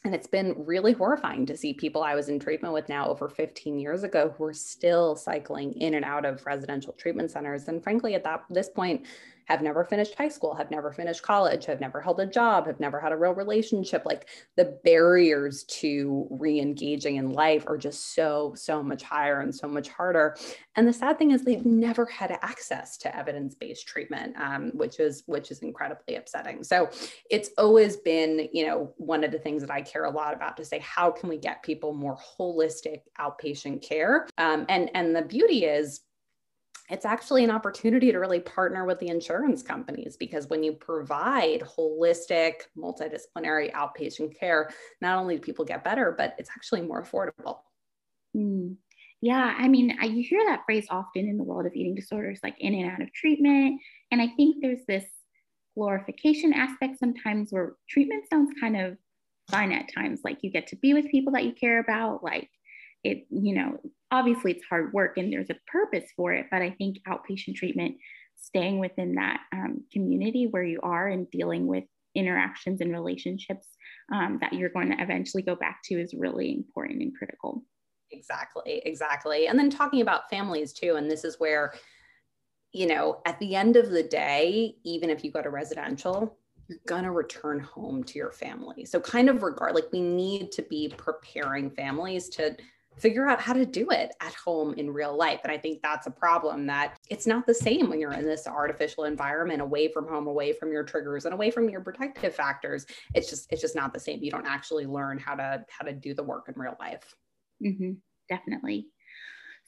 and 0.03 0.15
it's 0.15 0.27
been 0.27 0.55
really 0.57 0.93
horrifying 0.93 1.45
to 1.45 1.55
see 1.55 1.73
people 1.73 2.03
I 2.03 2.15
was 2.15 2.27
in 2.27 2.39
treatment 2.39 2.73
with 2.73 2.89
now 2.89 3.07
over 3.07 3.29
15 3.29 3.77
years 3.77 4.03
ago 4.03 4.33
who 4.35 4.45
are 4.45 4.53
still 4.53 5.15
cycling 5.15 5.73
in 5.73 5.93
and 5.93 6.03
out 6.03 6.25
of 6.25 6.45
residential 6.45 6.93
treatment 6.93 7.29
centers. 7.29 7.67
And 7.67 7.83
frankly, 7.83 8.15
at 8.15 8.23
that 8.23 8.43
this 8.49 8.69
point, 8.69 9.05
have 9.45 9.61
never 9.61 9.83
finished 9.83 10.15
high 10.15 10.29
school, 10.29 10.55
have 10.55 10.71
never 10.71 10.91
finished 10.91 11.21
college, 11.21 11.65
have 11.65 11.81
never 11.81 12.01
held 12.01 12.19
a 12.19 12.25
job, 12.25 12.67
have 12.67 12.79
never 12.79 12.99
had 12.99 13.11
a 13.11 13.17
real 13.17 13.33
relationship. 13.33 14.03
Like 14.05 14.27
the 14.57 14.77
barriers 14.83 15.63
to 15.65 16.27
re 16.29 16.59
engaging 16.59 17.17
in 17.17 17.31
life 17.31 17.65
are 17.67 17.77
just 17.77 18.13
so, 18.13 18.53
so 18.55 18.81
much 18.83 19.03
higher 19.03 19.41
and 19.41 19.53
so 19.53 19.67
much 19.67 19.89
harder. 19.89 20.37
And 20.75 20.87
the 20.87 20.93
sad 20.93 21.17
thing 21.17 21.31
is 21.31 21.43
they've 21.43 21.65
never 21.65 22.05
had 22.05 22.31
access 22.41 22.97
to 22.97 23.15
evidence 23.15 23.55
based 23.55 23.87
treatment, 23.87 24.35
um, 24.37 24.71
which 24.73 24.99
is 24.99 25.23
which 25.25 25.51
is 25.51 25.59
incredibly 25.59 26.15
upsetting. 26.15 26.63
So 26.63 26.89
it's 27.29 27.49
always 27.57 27.97
been, 27.97 28.49
you 28.53 28.65
know, 28.65 28.93
one 28.97 29.23
of 29.23 29.31
the 29.31 29.39
things 29.39 29.61
that 29.61 29.71
I 29.71 29.81
care 29.81 30.05
a 30.05 30.09
lot 30.09 30.33
about 30.33 30.57
to 30.57 30.65
say, 30.65 30.79
how 30.79 31.11
can 31.11 31.29
we 31.29 31.37
get 31.37 31.63
people 31.63 31.93
more 31.93 32.17
holistic 32.17 33.01
outpatient 33.19 33.81
care? 33.81 34.27
Um, 34.37 34.65
and 34.69 34.89
and 34.93 35.15
the 35.15 35.21
beauty 35.21 35.65
is 35.65 36.01
it's 36.91 37.05
actually 37.05 37.43
an 37.43 37.51
opportunity 37.51 38.11
to 38.11 38.17
really 38.19 38.41
partner 38.41 38.85
with 38.85 38.99
the 38.99 39.07
insurance 39.07 39.63
companies 39.63 40.17
because 40.17 40.47
when 40.47 40.61
you 40.61 40.73
provide 40.73 41.61
holistic, 41.61 42.63
multidisciplinary 42.77 43.71
outpatient 43.71 44.37
care, 44.37 44.69
not 44.99 45.17
only 45.17 45.35
do 45.35 45.41
people 45.41 45.63
get 45.63 45.83
better, 45.83 46.13
but 46.17 46.35
it's 46.37 46.49
actually 46.49 46.81
more 46.81 47.01
affordable. 47.01 47.59
Mm. 48.35 48.75
Yeah, 49.21 49.55
I 49.57 49.67
mean, 49.67 49.97
I, 50.01 50.05
you 50.05 50.23
hear 50.23 50.43
that 50.47 50.63
phrase 50.65 50.87
often 50.89 51.27
in 51.27 51.37
the 51.37 51.43
world 51.43 51.65
of 51.65 51.73
eating 51.73 51.95
disorders, 51.95 52.39
like 52.43 52.55
in 52.59 52.73
and 52.73 52.91
out 52.91 53.01
of 53.01 53.13
treatment. 53.13 53.79
And 54.11 54.21
I 54.21 54.27
think 54.35 54.57
there's 54.61 54.85
this 54.87 55.05
glorification 55.75 56.53
aspect 56.53 56.99
sometimes 56.99 57.51
where 57.51 57.75
treatment 57.87 58.25
sounds 58.29 58.51
kind 58.59 58.75
of 58.75 58.97
fun 59.49 59.71
at 59.71 59.93
times. 59.93 60.21
Like 60.23 60.39
you 60.41 60.51
get 60.51 60.67
to 60.67 60.75
be 60.75 60.93
with 60.93 61.09
people 61.09 61.33
that 61.33 61.45
you 61.45 61.53
care 61.53 61.79
about, 61.79 62.23
like 62.23 62.49
it, 63.03 63.25
you 63.29 63.55
know, 63.55 63.79
obviously 64.11 64.51
it's 64.51 64.65
hard 64.69 64.93
work 64.93 65.17
and 65.17 65.31
there's 65.31 65.49
a 65.49 65.57
purpose 65.71 66.09
for 66.15 66.33
it, 66.33 66.47
but 66.51 66.61
I 66.61 66.71
think 66.71 66.97
outpatient 67.07 67.55
treatment 67.55 67.95
staying 68.35 68.79
within 68.79 69.15
that 69.15 69.41
um, 69.53 69.83
community 69.91 70.47
where 70.49 70.63
you 70.63 70.79
are 70.83 71.07
and 71.07 71.29
dealing 71.31 71.67
with 71.67 71.83
interactions 72.15 72.81
and 72.81 72.91
relationships 72.91 73.67
um, 74.13 74.37
that 74.41 74.53
you're 74.53 74.69
going 74.69 74.89
to 74.91 75.01
eventually 75.01 75.43
go 75.43 75.55
back 75.55 75.79
to 75.85 75.95
is 75.95 76.13
really 76.13 76.53
important 76.53 77.01
and 77.01 77.15
critical. 77.15 77.63
Exactly, 78.11 78.81
exactly. 78.85 79.47
And 79.47 79.57
then 79.57 79.69
talking 79.69 80.01
about 80.01 80.29
families 80.29 80.73
too. 80.73 80.95
And 80.97 81.09
this 81.09 81.23
is 81.23 81.39
where, 81.39 81.73
you 82.73 82.87
know, 82.87 83.21
at 83.25 83.39
the 83.39 83.55
end 83.55 83.77
of 83.77 83.89
the 83.89 84.03
day, 84.03 84.75
even 84.83 85.09
if 85.09 85.23
you 85.23 85.31
go 85.31 85.41
to 85.41 85.49
residential, 85.49 86.37
you're 86.67 86.79
going 86.87 87.03
to 87.03 87.11
return 87.11 87.59
home 87.59 88.03
to 88.03 88.17
your 88.17 88.31
family. 88.31 88.85
So, 88.85 88.99
kind 88.99 89.29
of 89.29 89.43
regard, 89.43 89.75
like, 89.75 89.91
we 89.91 90.01
need 90.01 90.51
to 90.53 90.61
be 90.61 90.93
preparing 90.97 91.69
families 91.69 92.29
to 92.29 92.55
figure 92.97 93.27
out 93.27 93.39
how 93.39 93.53
to 93.53 93.65
do 93.65 93.89
it 93.89 94.11
at 94.19 94.33
home 94.33 94.73
in 94.73 94.91
real 94.91 95.15
life. 95.15 95.39
And 95.43 95.51
I 95.51 95.57
think 95.57 95.81
that's 95.81 96.07
a 96.07 96.11
problem 96.11 96.67
that 96.67 96.97
it's 97.09 97.25
not 97.25 97.47
the 97.47 97.53
same 97.53 97.89
when 97.89 97.99
you're 97.99 98.13
in 98.13 98.25
this 98.25 98.47
artificial 98.47 99.05
environment 99.05 99.61
away 99.61 99.91
from 99.91 100.07
home, 100.07 100.27
away 100.27 100.53
from 100.53 100.71
your 100.71 100.83
triggers 100.83 101.25
and 101.25 101.33
away 101.33 101.51
from 101.51 101.69
your 101.69 101.81
protective 101.81 102.35
factors. 102.35 102.85
It's 103.15 103.29
just, 103.29 103.51
it's 103.51 103.61
just 103.61 103.75
not 103.75 103.93
the 103.93 103.99
same. 103.99 104.21
You 104.21 104.31
don't 104.31 104.45
actually 104.45 104.85
learn 104.85 105.17
how 105.17 105.35
to, 105.35 105.65
how 105.69 105.85
to 105.85 105.93
do 105.93 106.13
the 106.13 106.23
work 106.23 106.45
in 106.47 106.61
real 106.61 106.75
life. 106.79 107.15
Mm-hmm, 107.65 107.93
definitely. 108.29 108.87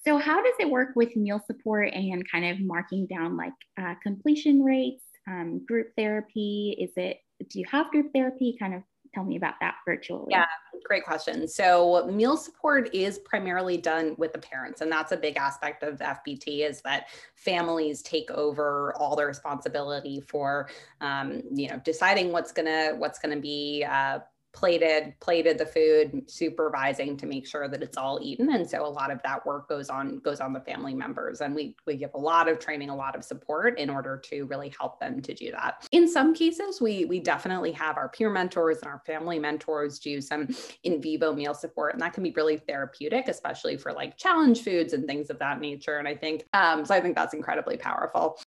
So 0.05 0.17
how 0.17 0.43
does 0.43 0.55
it 0.59 0.69
work 0.69 0.89
with 0.95 1.15
meal 1.15 1.41
support 1.47 1.93
and 1.93 2.29
kind 2.29 2.45
of 2.45 2.59
marking 2.59 3.07
down 3.07 3.37
like 3.37 3.53
uh, 3.81 3.95
completion 4.03 4.61
rates, 4.61 5.05
um, 5.29 5.65
group 5.65 5.87
therapy? 5.97 6.75
Is 6.77 6.91
it, 6.97 7.19
do 7.49 7.59
you 7.59 7.65
have 7.71 7.89
group 7.89 8.11
therapy? 8.13 8.57
Kind 8.59 8.75
of 8.75 8.83
tell 9.13 9.23
me 9.23 9.35
about 9.35 9.55
that 9.61 9.75
virtually. 9.85 10.27
Yeah, 10.29 10.45
great 10.85 11.03
question. 11.03 11.47
So 11.47 12.09
meal 12.11 12.35
support 12.35 12.93
is 12.93 13.19
primarily 13.19 13.77
done 13.77 14.15
with 14.17 14.33
the 14.33 14.39
parents, 14.39 14.81
and 14.81 14.91
that's 14.91 15.11
a 15.11 15.17
big 15.17 15.37
aspect 15.37 15.83
of 15.83 15.99
FBT 15.99 16.67
is 16.67 16.81
that 16.81 17.07
families 17.35 18.01
take 18.01 18.29
over 18.31 18.93
all 18.97 19.15
the 19.15 19.25
responsibility 19.25 20.21
for, 20.21 20.69
um, 21.01 21.41
you 21.51 21.69
know, 21.69 21.79
deciding 21.83 22.31
what's 22.31 22.51
gonna 22.51 22.93
what's 22.97 23.19
gonna 23.19 23.39
be 23.39 23.85
uh, 23.89 24.19
plated 24.53 25.15
plated 25.19 25.57
the 25.57 25.65
food 25.65 26.29
supervising 26.29 27.17
to 27.17 27.25
make 27.25 27.45
sure 27.45 27.67
that 27.67 27.81
it's 27.81 27.97
all 27.97 28.19
eaten. 28.21 28.53
And 28.53 28.69
so 28.69 28.85
a 28.85 28.87
lot 28.87 29.09
of 29.09 29.19
that 29.23 29.43
work 29.45 29.67
goes 29.67 29.89
on 29.89 30.19
goes 30.19 30.39
on 30.39 30.53
the 30.53 30.59
family 30.59 30.93
members. 30.93 31.41
And 31.41 31.55
we 31.55 31.75
we 31.87 31.97
give 31.97 32.11
a 32.13 32.19
lot 32.19 32.47
of 32.47 32.59
training 32.59 32.89
a 32.89 32.95
lot 32.95 33.15
of 33.15 33.23
support 33.23 33.79
in 33.79 33.89
order 33.89 34.15
to 34.29 34.43
really 34.43 34.71
help 34.79 34.99
them 34.99 35.21
to 35.23 35.33
do 35.33 35.51
that. 35.51 35.87
In 35.91 36.07
some 36.07 36.35
cases 36.35 36.79
we 36.79 37.05
we 37.05 37.19
definitely 37.19 37.71
have 37.71 37.97
our 37.97 38.09
peer 38.09 38.29
mentors 38.29 38.77
and 38.77 38.87
our 38.87 39.01
family 39.07 39.39
mentors 39.39 39.97
do 39.97 40.21
some 40.21 40.47
in 40.83 41.01
vivo 41.01 41.33
meal 41.33 41.55
support. 41.55 41.93
And 41.93 42.01
that 42.01 42.13
can 42.13 42.23
be 42.23 42.31
really 42.31 42.57
therapeutic 42.57 43.27
especially 43.27 43.75
for 43.75 43.91
like 43.91 44.17
challenge 44.17 44.61
foods 44.61 44.93
and 44.93 45.07
things 45.07 45.31
of 45.31 45.39
that 45.39 45.59
nature. 45.59 45.97
And 45.97 46.07
i 46.07 46.15
think 46.15 46.45
um, 46.53 46.85
so 46.85 46.93
i 46.93 47.01
think 47.01 47.15
that's 47.15 47.33
incredibly 47.33 47.77
powerful. 47.77 48.39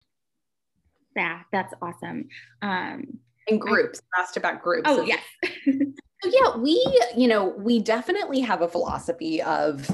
Yeah 1.16 1.40
that's 1.50 1.74
awesome. 1.82 2.28
Um 2.62 3.18
in 3.46 3.58
groups 3.58 4.00
I, 4.16 4.22
asked 4.22 4.36
about 4.36 4.62
groups 4.62 4.88
oh 4.88 5.02
yes. 5.02 5.22
Yeah 6.24 6.56
we 6.56 6.82
you 7.16 7.28
know 7.28 7.54
we 7.58 7.78
definitely 7.78 8.40
have 8.40 8.62
a 8.62 8.68
philosophy 8.68 9.42
of 9.42 9.88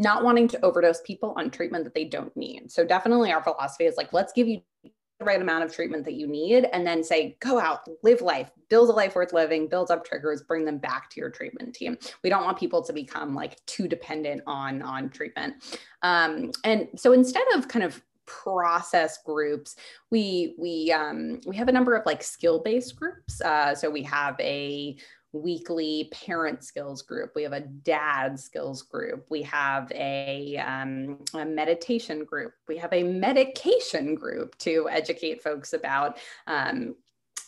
not 0.00 0.24
wanting 0.24 0.48
to 0.48 0.64
overdose 0.64 1.02
people 1.02 1.34
on 1.36 1.50
treatment 1.50 1.84
that 1.84 1.94
they 1.94 2.06
don't 2.06 2.34
need. 2.34 2.72
So 2.72 2.84
definitely 2.84 3.32
our 3.32 3.42
philosophy 3.44 3.84
is 3.84 3.96
like 3.96 4.12
let's 4.12 4.32
give 4.32 4.48
you 4.48 4.62
the 4.82 5.26
right 5.26 5.42
amount 5.42 5.62
of 5.62 5.74
treatment 5.74 6.06
that 6.06 6.14
you 6.14 6.26
need 6.26 6.64
and 6.72 6.86
then 6.86 7.04
say 7.04 7.36
go 7.40 7.60
out 7.60 7.80
live 8.02 8.22
life 8.22 8.50
build 8.70 8.88
a 8.88 8.92
life 8.92 9.14
worth 9.14 9.34
living 9.34 9.68
build 9.68 9.90
up 9.90 10.02
triggers 10.02 10.42
bring 10.42 10.64
them 10.64 10.78
back 10.78 11.10
to 11.10 11.20
your 11.20 11.28
treatment 11.28 11.74
team. 11.74 11.98
We 12.24 12.30
don't 12.30 12.44
want 12.44 12.58
people 12.58 12.82
to 12.82 12.92
become 12.94 13.34
like 13.34 13.64
too 13.66 13.86
dependent 13.86 14.42
on 14.46 14.80
on 14.80 15.10
treatment. 15.10 15.56
Um, 16.02 16.50
and 16.64 16.88
so 16.96 17.12
instead 17.12 17.44
of 17.54 17.68
kind 17.68 17.84
of 17.84 18.02
process 18.42 19.18
groups. 19.24 19.76
We 20.10 20.54
we 20.58 20.92
um, 20.92 21.40
we 21.46 21.56
have 21.56 21.68
a 21.68 21.72
number 21.72 21.94
of 21.94 22.06
like 22.06 22.22
skill 22.22 22.60
based 22.60 22.96
groups. 22.96 23.40
Uh, 23.40 23.74
so 23.74 23.90
we 23.90 24.02
have 24.04 24.36
a 24.40 24.96
weekly 25.32 26.08
parent 26.12 26.64
skills 26.64 27.02
group. 27.02 27.32
We 27.36 27.42
have 27.44 27.52
a 27.52 27.60
dad 27.60 28.38
skills 28.38 28.82
group. 28.82 29.26
We 29.30 29.42
have 29.42 29.90
a, 29.92 30.56
um, 30.56 31.18
a 31.34 31.44
meditation 31.44 32.24
group. 32.24 32.52
We 32.66 32.76
have 32.78 32.92
a 32.92 33.04
medication 33.04 34.14
group 34.14 34.58
to 34.58 34.88
educate 34.90 35.42
folks 35.42 35.72
about 35.72 36.18
um, 36.48 36.96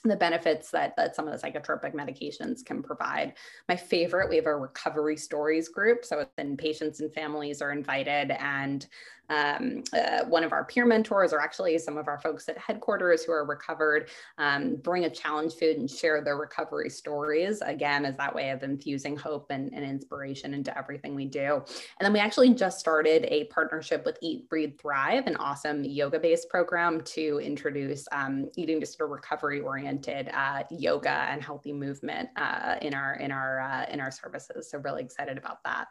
the 0.05 0.17
benefits 0.17 0.71
that, 0.71 0.97
that 0.97 1.15
some 1.15 1.29
of 1.29 1.41
the 1.41 1.47
psychotropic 1.47 1.95
medications 1.95 2.65
can 2.65 2.83
provide. 2.83 3.35
My 3.69 3.77
favorite, 3.77 4.29
we 4.29 4.37
have 4.37 4.47
a 4.47 4.57
recovery 4.57 5.17
stories 5.17 5.69
group. 5.69 6.05
So 6.05 6.27
then 6.37 6.57
patients 6.57 7.01
and 7.01 7.13
families 7.13 7.63
are 7.63 7.73
invited 7.73 8.33
and 8.33 8.87
um, 9.33 9.83
uh, 9.93 10.25
one 10.27 10.45
of 10.45 10.53
our 10.53 10.65
peer 10.65 10.85
mentors, 10.85 11.33
or 11.33 11.41
actually 11.41 11.79
some 11.79 11.97
of 11.97 12.09
our 12.09 12.19
folks 12.19 12.49
at 12.49 12.59
headquarters 12.59 13.25
who 13.25 13.33
are 13.33 13.45
recovered, 13.45 14.11
um, 14.39 14.77
bring 14.77 15.05
a 15.05 15.11
challenge 15.11 15.55
food 15.55 15.79
and 15.79 15.91
share 15.91 16.23
their 16.23 16.37
recovery 16.37 16.91
stories. 16.91 17.63
Again, 17.63 18.05
as 18.05 18.17
that 18.17 18.35
way 18.35 18.51
of 18.51 18.63
infusing 18.63 19.17
hope 19.17 19.47
and, 19.51 19.73
and 19.73 19.85
inspiration 19.85 20.55
into 20.55 20.77
everything 20.77 21.15
we 21.15 21.27
do. 21.27 21.55
And 21.55 22.03
then 22.03 22.13
we 22.13 22.19
actually 22.19 22.53
just 22.55 22.79
started 22.79 23.25
a 23.29 23.45
partnership 23.45 24.05
with 24.05 24.19
Eat, 24.21 24.49
Breathe, 24.49 24.79
Thrive, 24.79 25.27
an 25.27 25.37
awesome 25.37 25.85
yoga 25.85 26.19
based 26.19 26.49
program 26.49 27.01
to 27.03 27.41
introduce 27.43 28.07
um, 28.13 28.51
eating 28.57 28.81
disorder 28.81 29.13
recovery 29.13 29.61
oriented 29.61 30.29
uh, 30.35 30.65
yoga 30.71 31.27
and 31.31 31.43
healthy 31.43 31.73
movement 31.73 32.29
uh, 32.37 32.77
in 32.83 32.95
our 32.95 33.15
in 33.15 33.31
our 33.33 33.61
uh, 33.61 33.87
in 33.91 34.01
our 34.01 34.11
services. 34.11 34.71
So 34.71 34.79
really 34.79 35.03
excited 35.03 35.39
about 35.39 35.63
that 35.65 35.89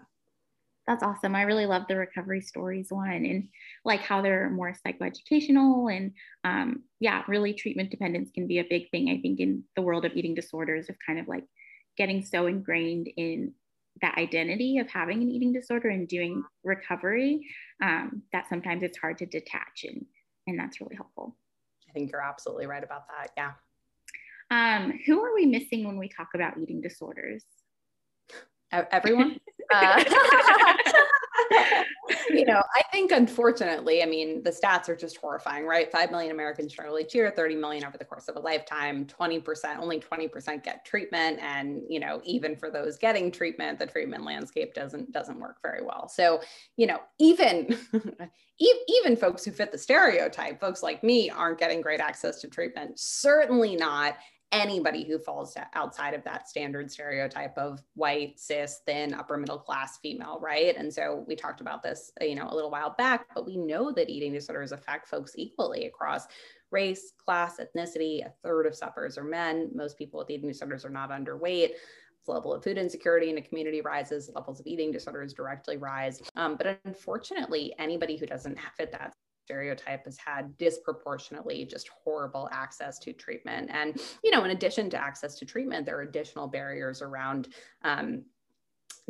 that's 0.88 1.04
awesome. 1.04 1.36
I 1.36 1.44
really 1.44 1.66
love 1.66 1.84
the 1.88 1.96
recovery 1.96 2.42
stories 2.42 2.88
one 2.90 3.26
and 3.26 3.48
like 3.86 4.02
how 4.02 4.22
they're 4.22 4.50
more 4.50 4.74
psychoeducational 4.86 5.96
and 5.96 6.12
um, 6.44 6.84
yeah, 7.00 7.24
really 7.28 7.54
treatment 7.54 7.92
dependence 7.92 8.32
can 8.34 8.48
be 8.48 8.60
a 8.60 8.68
big 8.70 8.90
thing. 8.90 9.10
I 9.10 9.22
think 9.22 9.40
in 9.40 9.64
the 9.76 9.82
world 9.82 10.06
of 10.06 10.14
eating 10.16 10.34
disorders 10.34 10.90
of 10.90 10.96
kind 11.06 11.20
of 11.20 11.28
like 11.28 11.46
getting 11.98 12.26
so 12.26 12.48
ingrained 12.48 13.10
in 13.16 13.54
that 14.02 14.18
identity 14.18 14.80
of 14.80 14.90
having 14.90 15.22
an 15.22 15.30
eating 15.30 15.54
disorder 15.54 15.90
and 15.90 16.08
doing 16.08 16.44
recovery 16.64 17.48
um, 17.84 18.24
that 18.32 18.50
sometimes 18.50 18.84
it's 18.84 18.98
hard 18.98 19.18
to 19.20 19.26
detach 19.26 19.84
and 19.84 20.06
and 20.48 20.58
that's 20.58 20.82
really 20.82 20.96
helpful. 20.96 21.38
I 21.88 21.94
think 21.94 22.12
you're 22.12 22.22
absolutely 22.22 22.66
right 22.66 22.84
about 22.84 23.04
that. 23.08 23.30
Yeah. 23.38 23.52
Um, 24.50 25.00
who 25.06 25.22
are 25.22 25.36
we 25.36 25.46
missing 25.46 25.86
when 25.86 25.98
we 25.98 26.10
talk 26.10 26.30
about 26.34 26.58
eating 26.58 26.82
disorders? 26.82 27.44
Everyone. 28.72 29.40
Uh, 29.74 30.04
you 32.30 32.46
know, 32.46 32.62
I 32.76 32.84
think 32.92 33.12
unfortunately, 33.12 34.04
I 34.04 34.06
mean, 34.06 34.44
the 34.44 34.50
stats 34.50 34.90
are 34.90 34.96
just 34.96 35.18
horrifying, 35.18 35.66
right? 35.66 35.92
5 35.92 36.12
million 36.12 36.32
Americans 36.32 36.74
struggle 36.74 37.00
each 37.00 37.16
year, 37.16 37.32
30 37.34 37.56
million 37.56 37.86
over 37.86 37.98
the 37.98 38.06
course 38.06 38.28
of 38.28 38.36
a 38.36 38.40
lifetime, 38.40 39.06
20%, 39.06 39.78
only 39.78 40.00
20% 40.00 40.64
get 40.64 40.84
treatment. 40.86 41.40
And, 41.42 41.84
you 41.88 42.00
know, 42.00 42.22
even 42.26 42.56
for 42.56 42.70
those 42.70 42.98
getting 42.98 43.32
treatment, 43.32 43.80
the 43.80 43.86
treatment 43.86 44.26
landscape 44.26 44.74
doesn't, 44.74 45.12
doesn't 45.12 45.40
work 45.40 45.58
very 45.62 45.84
well. 45.84 46.10
So, 46.10 46.42
you 46.78 46.88
know, 46.88 47.00
even, 47.20 47.78
even 48.60 49.16
folks 49.16 49.46
who 49.46 49.52
fit 49.52 49.72
the 49.72 49.78
stereotype, 49.78 50.60
folks 50.60 50.84
like 50.84 51.04
me 51.04 51.30
aren't 51.30 51.60
getting 51.60 51.82
great 51.82 52.00
access 52.00 52.42
to 52.42 52.48
treatment, 52.48 53.00
certainly 53.00 53.76
not 53.76 54.18
anybody 54.52 55.04
who 55.04 55.18
falls 55.18 55.56
outside 55.74 56.14
of 56.14 56.24
that 56.24 56.50
standard 56.50 56.92
stereotype 56.92 57.58
of 57.58 57.82
white, 57.96 58.40
cis, 58.40 58.82
thin, 58.86 59.14
upper 59.14 59.38
middle 59.38 59.58
class 59.58 59.98
female, 60.00 60.40
right? 60.42 60.76
And 60.76 60.94
so 60.94 61.24
we 61.28 61.36
talked 61.36 61.62
about 61.62 61.82
this, 61.82 62.12
you 62.20 62.36
know, 62.36 62.48
a 62.50 62.56
little 62.56 62.72
while 62.72 62.96
back, 62.98 63.28
but 63.34 63.46
we 63.46 63.58
know 63.58 63.92
that 63.92 64.10
eating 64.10 64.34
disorders 64.34 64.72
affect 64.72 65.08
folks 65.08 65.34
equally 65.38 65.86
across 65.86 66.28
race, 66.72 67.14
class, 67.24 67.60
ethnicity. 67.60 68.26
A 68.26 68.34
third 68.44 68.66
of 68.66 68.76
sufferers 68.76 69.18
are 69.18 69.24
men. 69.24 69.70
Most 69.74 69.98
people 69.98 70.20
with 70.20 70.30
eating 70.30 70.50
disorders 70.50 70.86
are 70.86 70.90
not 70.90 71.12
underweight. 71.12 71.72
The 72.26 72.32
level 72.32 72.54
of 72.54 72.64
food 72.64 72.78
insecurity 72.78 73.30
in 73.30 73.38
a 73.38 73.42
community 73.42 73.82
rises, 73.82 74.30
levels 74.36 74.60
of 74.60 74.68
eating 74.68 74.92
disorders 74.92 75.34
directly 75.34 75.78
rise. 75.78 76.22
Um, 76.36 76.56
but 76.56 76.80
unfortunately, 76.86 77.74
anybody 77.80 78.16
who 78.16 78.26
doesn't 78.26 78.60
fit 78.78 78.92
that 78.92 79.14
stereotype 79.46 80.06
has 80.06 80.18
had 80.18 80.58
disproportionately 80.58 81.66
just 81.66 81.90
horrible 82.04 82.50
access 82.52 83.00
to 83.00 83.14
treatment. 83.14 83.70
And, 83.74 84.00
you 84.24 84.32
know, 84.32 84.44
in 84.44 84.52
addition 84.52 84.90
to 84.92 84.98
access 84.98 85.36
to 85.40 85.46
treatment, 85.46 85.86
there 85.86 85.98
are 85.98 86.04
additional 86.04 86.48
barriers 86.48 87.02
around 87.02 87.50
um, 87.84 88.24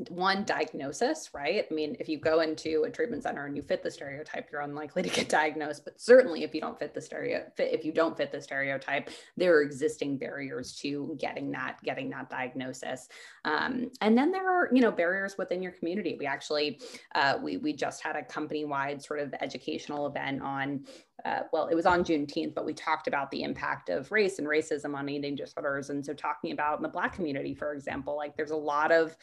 one 0.10 0.44
diagnosis 0.46 1.30
right? 1.34 1.66
I 1.70 1.74
mean 1.74 1.96
if 2.00 2.10
you 2.10 2.18
go 2.18 2.40
into 2.42 2.84
a 2.88 2.90
treatment 2.90 3.24
center 3.24 3.46
and 3.46 3.56
you 3.56 3.62
fit 3.62 3.84
the 3.84 3.92
stereotype 3.92 4.50
you're 4.52 4.62
unlikely 4.62 5.04
to 5.04 5.10
get 5.10 5.30
diagnosed. 5.42 5.84
But 5.86 6.00
certainly 6.00 6.44
if 6.44 6.56
you 6.56 6.62
don't 6.62 6.80
fit 6.80 6.94
the 6.94 7.02
stereo 7.02 7.46
if 7.58 7.86
you 7.86 7.92
don't 7.92 8.18
fit 8.18 8.32
the 8.32 8.42
stereotype 8.42 9.10
there 9.38 9.56
are 9.56 9.62
existing 9.62 10.18
barriers 10.18 10.76
to 10.78 11.16
getting 11.20 11.52
that 11.52 11.78
getting 11.84 12.10
that 12.12 12.30
diagnosis. 12.30 13.10
Um, 13.46 13.92
and 14.02 14.18
then 14.18 14.32
there 14.32 14.50
are 14.50 14.70
you 14.74 14.82
know 14.82 14.92
barriers 14.92 15.38
within 15.38 15.62
your 15.62 15.74
community. 15.74 16.16
We 16.20 16.26
actually 16.26 16.80
uh, 17.16 17.38
we, 17.42 17.58
we 17.58 17.74
just 17.74 18.02
had 18.02 18.16
a 18.16 18.24
company 18.24 18.66
wide 18.66 19.02
sort 19.02 19.20
of 19.20 19.34
educational 19.42 20.08
event 20.08 20.42
on 20.42 20.86
uh, 21.26 21.42
well, 21.52 21.68
it 21.68 21.76
was 21.76 21.86
on 21.86 22.04
Juneteenth, 22.04 22.54
but 22.56 22.66
we 22.66 22.74
talked 22.74 23.08
about 23.08 23.30
the 23.32 23.44
impact 23.44 23.90
of 23.90 24.12
race 24.12 24.40
and 24.40 24.48
racism 24.48 24.96
on 24.96 25.08
eating 25.10 25.36
disorders. 25.36 25.90
And 25.90 26.06
so, 26.06 26.14
talking 26.14 26.52
about 26.52 26.78
in 26.78 26.84
the 26.84 26.90
Black 26.90 27.14
community, 27.14 27.54
for 27.54 27.74
example, 27.74 28.16
like 28.16 28.36
there's 28.36 28.52
a 28.52 28.56
lot 28.56 28.92
of 28.92 29.16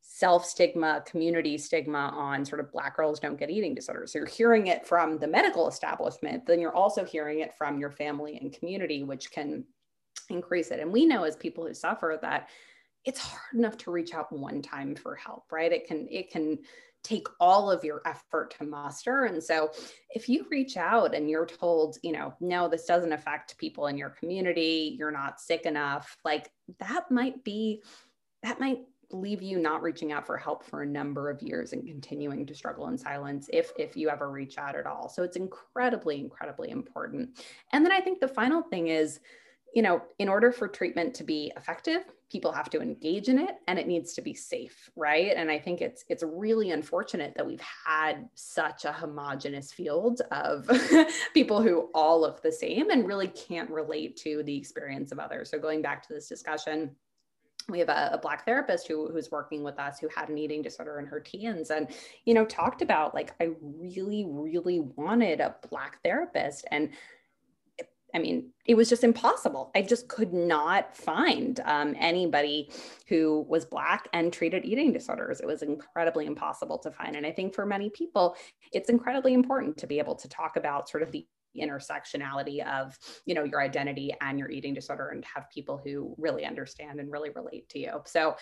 self 0.00 0.44
stigma, 0.44 1.02
community 1.06 1.58
stigma 1.58 2.12
on 2.14 2.44
sort 2.44 2.60
of 2.60 2.72
Black 2.72 2.96
girls 2.96 3.20
don't 3.20 3.38
get 3.38 3.50
eating 3.50 3.74
disorders. 3.74 4.12
So 4.12 4.18
you're 4.18 4.26
hearing 4.26 4.66
it 4.66 4.86
from 4.86 5.18
the 5.18 5.28
medical 5.28 5.68
establishment, 5.68 6.46
then 6.46 6.60
you're 6.60 6.74
also 6.74 7.04
hearing 7.04 7.40
it 7.40 7.54
from 7.54 7.78
your 7.78 7.90
family 7.90 8.38
and 8.38 8.52
community, 8.52 9.04
which 9.04 9.30
can 9.30 9.64
increase 10.30 10.70
it. 10.70 10.80
And 10.80 10.92
we 10.92 11.06
know 11.06 11.24
as 11.24 11.36
people 11.36 11.66
who 11.66 11.74
suffer 11.74 12.18
that 12.22 12.48
it's 13.04 13.20
hard 13.20 13.54
enough 13.54 13.76
to 13.78 13.90
reach 13.90 14.12
out 14.12 14.32
one 14.32 14.60
time 14.60 14.94
for 14.94 15.14
help, 15.14 15.44
right? 15.52 15.72
It 15.72 15.86
can, 15.86 16.08
it 16.10 16.30
can 16.30 16.58
take 17.04 17.26
all 17.38 17.70
of 17.70 17.84
your 17.84 18.02
effort 18.04 18.54
to 18.58 18.64
muster. 18.64 19.24
And 19.24 19.42
so 19.42 19.70
if 20.10 20.28
you 20.28 20.46
reach 20.50 20.76
out 20.76 21.14
and 21.14 21.30
you're 21.30 21.46
told, 21.46 21.96
you 22.02 22.12
know, 22.12 22.34
no, 22.40 22.68
this 22.68 22.86
doesn't 22.86 23.12
affect 23.12 23.56
people 23.56 23.86
in 23.86 23.96
your 23.96 24.10
community, 24.10 24.96
you're 24.98 25.12
not 25.12 25.40
sick 25.40 25.64
enough, 25.64 26.18
like 26.24 26.50
that 26.80 27.10
might 27.10 27.44
be, 27.44 27.82
that 28.42 28.60
might 28.60 28.80
leave 29.10 29.42
you 29.42 29.58
not 29.58 29.82
reaching 29.82 30.12
out 30.12 30.26
for 30.26 30.36
help 30.36 30.64
for 30.64 30.82
a 30.82 30.86
number 30.86 31.30
of 31.30 31.42
years 31.42 31.72
and 31.72 31.86
continuing 31.86 32.44
to 32.46 32.54
struggle 32.54 32.88
in 32.88 32.98
silence 32.98 33.48
if 33.52 33.72
if 33.78 33.96
you 33.96 34.08
ever 34.08 34.30
reach 34.30 34.58
out 34.58 34.76
at 34.76 34.86
all. 34.86 35.08
So 35.08 35.22
it's 35.22 35.36
incredibly 35.36 36.20
incredibly 36.20 36.70
important. 36.70 37.38
And 37.72 37.84
then 37.84 37.92
i 37.92 38.00
think 38.00 38.20
the 38.20 38.28
final 38.28 38.62
thing 38.62 38.88
is 38.88 39.20
you 39.74 39.82
know 39.82 40.02
in 40.18 40.28
order 40.28 40.50
for 40.50 40.66
treatment 40.66 41.14
to 41.14 41.24
be 41.24 41.52
effective 41.56 42.04
people 42.32 42.50
have 42.52 42.70
to 42.70 42.80
engage 42.80 43.28
in 43.28 43.38
it 43.38 43.56
and 43.66 43.78
it 43.78 43.86
needs 43.86 44.14
to 44.14 44.22
be 44.22 44.34
safe 44.34 44.90
right? 44.96 45.32
And 45.36 45.50
i 45.50 45.58
think 45.58 45.80
it's 45.80 46.04
it's 46.08 46.22
really 46.22 46.70
unfortunate 46.70 47.34
that 47.36 47.46
we've 47.46 47.62
had 47.86 48.28
such 48.34 48.84
a 48.84 48.92
homogenous 48.92 49.72
field 49.72 50.20
of 50.30 50.70
people 51.34 51.62
who 51.62 51.90
all 51.94 52.20
look 52.20 52.42
the 52.42 52.52
same 52.52 52.90
and 52.90 53.06
really 53.06 53.28
can't 53.28 53.70
relate 53.70 54.16
to 54.18 54.42
the 54.42 54.56
experience 54.56 55.12
of 55.12 55.18
others. 55.18 55.50
So 55.50 55.58
going 55.58 55.82
back 55.82 56.06
to 56.06 56.14
this 56.14 56.28
discussion 56.28 56.94
we 57.68 57.78
have 57.78 57.88
a, 57.88 58.10
a, 58.14 58.18
black 58.18 58.44
therapist 58.44 58.88
who 58.88 59.10
who's 59.10 59.30
working 59.30 59.62
with 59.62 59.78
us 59.78 59.98
who 59.98 60.08
had 60.14 60.28
an 60.28 60.38
eating 60.38 60.62
disorder 60.62 60.98
in 60.98 61.06
her 61.06 61.20
teens 61.20 61.70
and 61.70 61.88
you 62.24 62.34
know 62.34 62.44
talked 62.44 62.82
about 62.82 63.14
like 63.14 63.32
i 63.40 63.50
really 63.60 64.26
really 64.28 64.80
wanted 64.96 65.40
a 65.40 65.54
black 65.70 66.02
therapist 66.02 66.64
and 66.70 66.90
I 68.14 68.18
mean, 68.18 68.52
it 68.64 68.74
was 68.74 68.88
just 68.88 69.04
impossible. 69.04 69.70
I 69.74 69.82
just 69.82 70.08
could 70.08 70.32
not 70.32 70.96
find 70.96 71.60
um, 71.66 71.94
anybody 71.98 72.70
who 73.06 73.44
was 73.48 73.66
Black 73.66 74.08
and 74.14 74.32
treated 74.32 74.64
eating 74.64 74.92
disorders. 74.92 75.40
It 75.40 75.46
was 75.46 75.62
incredibly 75.62 76.24
impossible 76.24 76.78
to 76.78 76.90
find. 76.90 77.16
And 77.16 77.26
I 77.26 77.32
think 77.32 77.54
for 77.54 77.66
many 77.66 77.90
people, 77.90 78.34
it's 78.72 78.88
incredibly 78.88 79.34
important 79.34 79.76
to 79.78 79.86
be 79.86 79.98
able 79.98 80.14
to 80.16 80.28
talk 80.28 80.56
about 80.56 80.88
sort 80.88 81.02
of 81.02 81.12
the 81.12 81.26
intersectionality 81.56 82.64
of 82.66 82.98
you 83.26 83.34
know 83.34 83.44
your 83.44 83.60
identity 83.60 84.12
and 84.20 84.38
your 84.38 84.50
eating 84.50 84.74
disorder 84.74 85.08
and 85.08 85.24
have 85.24 85.50
people 85.50 85.80
who 85.82 86.14
really 86.18 86.44
understand 86.44 87.00
and 87.00 87.10
really 87.10 87.30
relate 87.30 87.68
to 87.70 87.78
you. 87.78 88.00
So 88.04 88.36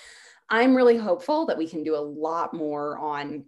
i'm 0.49 0.75
really 0.75 0.97
hopeful 0.97 1.47
that 1.47 1.59
we 1.59 1.69
can 1.69 1.83
do 1.83 1.97
a 1.97 1.99
lot 1.99 2.55
more 2.55 2.99
on 2.99 3.45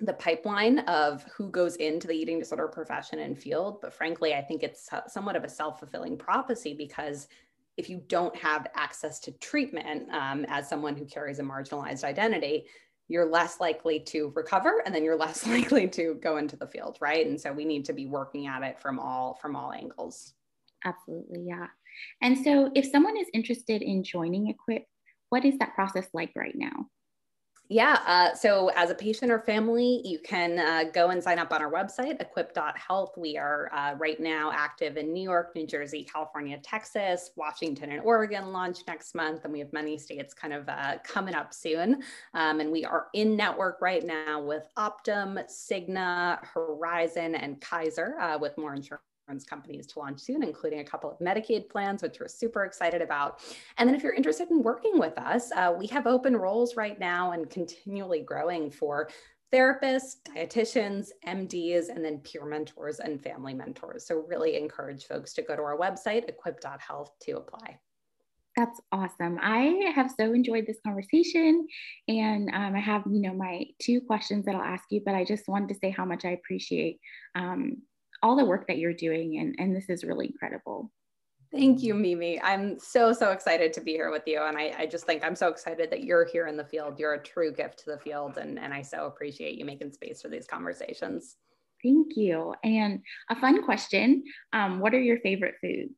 the 0.00 0.12
pipeline 0.12 0.80
of 0.80 1.24
who 1.36 1.50
goes 1.50 1.76
into 1.76 2.08
the 2.08 2.14
eating 2.14 2.38
disorder 2.38 2.66
profession 2.68 3.20
and 3.20 3.38
field. 3.38 3.80
But 3.80 3.94
frankly 3.94 4.34
i 4.34 4.42
think 4.42 4.62
it's 4.62 4.88
somewhat 5.08 5.36
of 5.36 5.44
a 5.44 5.48
self-fulfilling 5.48 6.18
prophecy 6.18 6.74
because 6.74 7.28
if 7.76 7.90
you 7.90 8.02
don't 8.06 8.34
have 8.36 8.68
access 8.74 9.18
to 9.20 9.32
treatment 9.32 10.08
um, 10.12 10.44
as 10.48 10.68
someone 10.68 10.96
who 10.96 11.04
carries 11.04 11.38
a 11.40 11.42
marginalized 11.42 12.04
identity 12.04 12.66
you're 13.08 13.30
less 13.30 13.60
likely 13.60 14.00
to 14.00 14.32
recover 14.34 14.82
and 14.84 14.94
then 14.94 15.04
you're 15.04 15.16
less 15.16 15.46
likely 15.56 15.88
to 15.88 16.18
go 16.22 16.36
into 16.36 16.56
the 16.56 16.66
field 16.66 16.98
right? 17.00 17.26
And 17.26 17.40
so 17.40 17.52
we 17.52 17.64
need 17.64 17.84
to 17.86 17.92
be 17.92 18.06
working 18.06 18.46
at 18.46 18.62
it 18.62 18.80
from 18.80 18.98
all 18.98 19.38
from 19.40 19.56
all 19.56 19.72
angles. 19.72 20.34
Absolutely 20.84 21.42
yeah. 21.46 21.66
And 22.22 22.36
so 22.36 22.70
if 22.74 22.86
someone 22.86 23.16
is 23.16 23.28
interested 23.32 23.82
in 23.82 24.02
joining 24.02 24.48
equip 24.48 24.84
what 25.30 25.44
is 25.44 25.58
that 25.58 25.74
process 25.74 26.06
like 26.12 26.30
right 26.36 26.54
now 26.54 26.86
yeah. 27.68 27.98
Uh, 28.06 28.34
so, 28.34 28.68
as 28.76 28.90
a 28.90 28.94
patient 28.94 29.32
or 29.32 29.40
family, 29.40 30.02
you 30.04 30.18
can 30.18 30.58
uh, 30.58 30.84
go 30.92 31.08
and 31.08 31.22
sign 31.22 31.38
up 31.38 31.50
on 31.52 31.62
our 31.62 31.72
website, 31.72 32.20
equip.health. 32.20 33.14
We 33.16 33.38
are 33.38 33.70
uh, 33.72 33.94
right 33.94 34.20
now 34.20 34.52
active 34.52 34.98
in 34.98 35.12
New 35.12 35.22
York, 35.22 35.52
New 35.54 35.66
Jersey, 35.66 36.04
California, 36.04 36.58
Texas, 36.62 37.30
Washington, 37.36 37.92
and 37.92 38.02
Oregon 38.02 38.52
launch 38.52 38.80
next 38.86 39.14
month. 39.14 39.44
And 39.44 39.52
we 39.52 39.60
have 39.60 39.72
many 39.72 39.96
states 39.96 40.34
kind 40.34 40.52
of 40.52 40.68
uh, 40.68 40.98
coming 41.04 41.34
up 41.34 41.54
soon. 41.54 42.02
Um, 42.34 42.60
and 42.60 42.70
we 42.70 42.84
are 42.84 43.06
in 43.14 43.34
network 43.34 43.80
right 43.80 44.04
now 44.04 44.42
with 44.42 44.68
Optum, 44.76 45.42
Cigna, 45.48 46.44
Horizon, 46.44 47.34
and 47.34 47.60
Kaiser 47.62 48.18
uh, 48.20 48.38
with 48.38 48.58
more 48.58 48.74
insurance 48.74 49.04
insurance 49.24 49.44
companies 49.44 49.86
to 49.86 49.98
launch 49.98 50.20
soon, 50.20 50.42
including 50.42 50.80
a 50.80 50.84
couple 50.84 51.10
of 51.10 51.18
Medicaid 51.18 51.68
plans, 51.68 52.02
which 52.02 52.18
we're 52.20 52.28
super 52.28 52.64
excited 52.64 53.02
about. 53.02 53.40
And 53.78 53.88
then 53.88 53.96
if 53.96 54.02
you're 54.02 54.14
interested 54.14 54.50
in 54.50 54.62
working 54.62 54.98
with 54.98 55.16
us, 55.18 55.50
uh, 55.56 55.74
we 55.76 55.86
have 55.88 56.06
open 56.06 56.36
roles 56.36 56.76
right 56.76 56.98
now 56.98 57.32
and 57.32 57.48
continually 57.48 58.20
growing 58.20 58.70
for 58.70 59.08
therapists, 59.52 60.16
dietitians, 60.28 61.08
MDs, 61.26 61.88
and 61.88 62.04
then 62.04 62.18
peer 62.18 62.44
mentors 62.44 63.00
and 63.00 63.22
family 63.22 63.54
mentors. 63.54 64.06
So 64.06 64.24
really 64.28 64.56
encourage 64.56 65.04
folks 65.04 65.32
to 65.34 65.42
go 65.42 65.56
to 65.56 65.62
our 65.62 65.78
website, 65.78 66.28
equip.health 66.28 67.10
to 67.22 67.32
apply. 67.32 67.78
That's 68.56 68.80
awesome. 68.92 69.38
I 69.42 69.92
have 69.96 70.12
so 70.16 70.32
enjoyed 70.32 70.66
this 70.66 70.78
conversation. 70.84 71.66
And 72.06 72.50
um, 72.54 72.76
I 72.76 72.80
have, 72.80 73.02
you 73.10 73.20
know, 73.20 73.34
my 73.34 73.64
two 73.80 74.00
questions 74.00 74.44
that 74.44 74.54
I'll 74.54 74.62
ask 74.62 74.84
you, 74.90 75.02
but 75.04 75.14
I 75.14 75.24
just 75.24 75.48
wanted 75.48 75.70
to 75.70 75.74
say 75.74 75.90
how 75.90 76.04
much 76.04 76.24
I 76.24 76.30
appreciate 76.30 77.00
um, 77.34 77.82
all 78.24 78.34
the 78.34 78.44
work 78.44 78.66
that 78.66 78.78
you're 78.78 78.94
doing. 78.94 79.38
And, 79.38 79.54
and 79.58 79.76
this 79.76 79.90
is 79.90 80.02
really 80.02 80.26
incredible. 80.26 80.90
Thank 81.52 81.82
you, 81.82 81.94
Mimi. 81.94 82.40
I'm 82.40 82.80
so, 82.80 83.12
so 83.12 83.30
excited 83.30 83.72
to 83.74 83.80
be 83.80 83.92
here 83.92 84.10
with 84.10 84.24
you. 84.26 84.42
And 84.42 84.56
I, 84.56 84.74
I, 84.76 84.86
just 84.86 85.04
think 85.04 85.22
I'm 85.22 85.36
so 85.36 85.48
excited 85.48 85.88
that 85.90 86.02
you're 86.02 86.24
here 86.24 86.48
in 86.48 86.56
the 86.56 86.64
field. 86.64 86.98
You're 86.98 87.14
a 87.14 87.22
true 87.22 87.52
gift 87.52 87.80
to 87.80 87.92
the 87.92 87.98
field. 87.98 88.38
And, 88.38 88.58
and 88.58 88.74
I 88.74 88.82
so 88.82 89.06
appreciate 89.06 89.56
you 89.56 89.64
making 89.64 89.92
space 89.92 90.22
for 90.22 90.28
these 90.28 90.46
conversations. 90.46 91.36
Thank 91.82 92.16
you. 92.16 92.54
And 92.64 93.02
a 93.30 93.36
fun 93.36 93.62
question 93.62 94.24
um, 94.52 94.80
What 94.80 94.94
are 94.94 95.00
your 95.00 95.20
favorite 95.20 95.56
foods? 95.60 95.94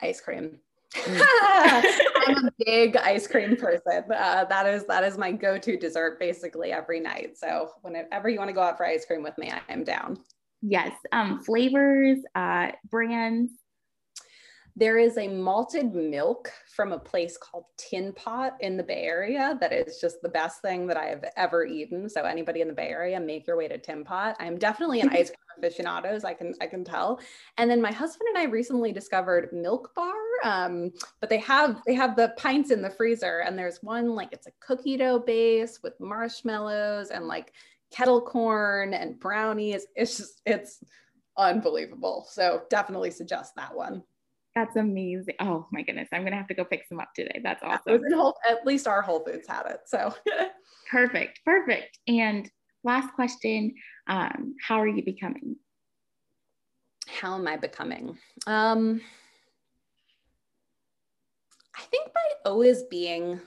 Ice 0.00 0.20
cream. 0.20 0.58
Mm. 0.94 1.22
I'm 2.26 2.46
a 2.46 2.52
big 2.64 2.96
ice 2.96 3.26
cream 3.26 3.56
person. 3.56 4.04
Uh, 4.14 4.44
that 4.44 4.66
is 4.66 4.84
that 4.86 5.02
is 5.02 5.18
my 5.18 5.32
go-to 5.32 5.76
dessert 5.76 6.20
basically 6.20 6.72
every 6.72 7.00
night. 7.00 7.36
So 7.36 7.70
whenever 7.82 8.28
you 8.28 8.38
want 8.38 8.48
to 8.48 8.54
go 8.54 8.60
out 8.60 8.76
for 8.76 8.86
ice 8.86 9.04
cream 9.04 9.22
with 9.22 9.36
me, 9.38 9.50
I 9.50 9.60
am 9.72 9.82
down. 9.82 10.18
Yes. 10.62 10.92
Um, 11.12 11.40
flavors, 11.40 12.18
uh, 12.34 12.72
brands. 12.90 13.52
There 14.76 14.98
is 14.98 15.18
a 15.18 15.26
malted 15.26 15.92
milk 15.92 16.52
from 16.76 16.92
a 16.92 16.98
place 17.00 17.36
called 17.36 17.64
Tin 17.76 18.12
Pot 18.12 18.56
in 18.60 18.76
the 18.76 18.84
Bay 18.84 19.02
Area 19.02 19.58
that 19.60 19.72
is 19.72 19.98
just 20.00 20.22
the 20.22 20.28
best 20.28 20.62
thing 20.62 20.86
that 20.86 20.96
I 20.96 21.06
have 21.06 21.24
ever 21.36 21.66
eaten. 21.66 22.08
So 22.08 22.22
anybody 22.22 22.60
in 22.60 22.68
the 22.68 22.74
Bay 22.74 22.86
Area, 22.86 23.18
make 23.18 23.44
your 23.44 23.56
way 23.56 23.66
to 23.66 23.76
Tin 23.76 24.04
Pot. 24.04 24.36
I'm 24.38 24.56
definitely 24.56 25.00
an 25.00 25.08
ice 25.08 25.30
cream 25.30 25.48
aficionado, 25.70 26.24
I 26.24 26.32
can 26.32 26.54
I 26.60 26.66
can 26.66 26.84
tell. 26.84 27.20
And 27.56 27.68
then 27.68 27.82
my 27.82 27.90
husband 27.90 28.28
and 28.28 28.38
I 28.38 28.44
recently 28.44 28.92
discovered 28.92 29.48
Milk 29.52 29.92
Bar, 29.96 30.14
um, 30.44 30.92
but 31.20 31.28
they 31.28 31.38
have 31.38 31.82
they 31.84 31.94
have 31.94 32.14
the 32.14 32.32
pints 32.36 32.70
in 32.70 32.80
the 32.80 32.90
freezer, 32.90 33.40
and 33.40 33.58
there's 33.58 33.82
one 33.82 34.14
like 34.14 34.28
it's 34.32 34.46
a 34.46 34.52
cookie 34.60 34.96
dough 34.96 35.18
base 35.18 35.80
with 35.82 35.98
marshmallows 35.98 37.10
and 37.10 37.26
like 37.26 37.52
kettle 37.90 38.20
corn 38.20 38.94
and 38.94 39.18
brownies. 39.18 39.86
It's 39.94 40.16
just, 40.16 40.40
it's 40.46 40.82
unbelievable. 41.36 42.26
So 42.30 42.62
definitely 42.70 43.10
suggest 43.10 43.54
that 43.56 43.74
one. 43.74 44.02
That's 44.54 44.76
amazing. 44.76 45.36
Oh 45.40 45.66
my 45.70 45.82
goodness. 45.82 46.08
I'm 46.12 46.22
going 46.22 46.32
to 46.32 46.38
have 46.38 46.48
to 46.48 46.54
go 46.54 46.64
pick 46.64 46.84
some 46.88 47.00
up 47.00 47.10
today. 47.14 47.40
That's 47.42 47.62
awesome. 47.62 48.02
Whole, 48.12 48.36
at 48.48 48.66
least 48.66 48.88
our 48.88 49.02
Whole 49.02 49.24
Foods 49.24 49.46
had 49.46 49.66
it. 49.66 49.80
So 49.86 50.12
perfect. 50.90 51.40
Perfect. 51.44 51.98
And 52.08 52.50
last 52.82 53.12
question 53.14 53.74
um, 54.08 54.56
How 54.60 54.80
are 54.80 54.88
you 54.88 55.04
becoming? 55.04 55.56
How 57.06 57.36
am 57.36 57.46
I 57.46 57.56
becoming? 57.56 58.18
Um, 58.46 59.00
I 61.76 61.82
think 61.82 62.12
by 62.12 62.50
always 62.50 62.82
being 62.84 63.40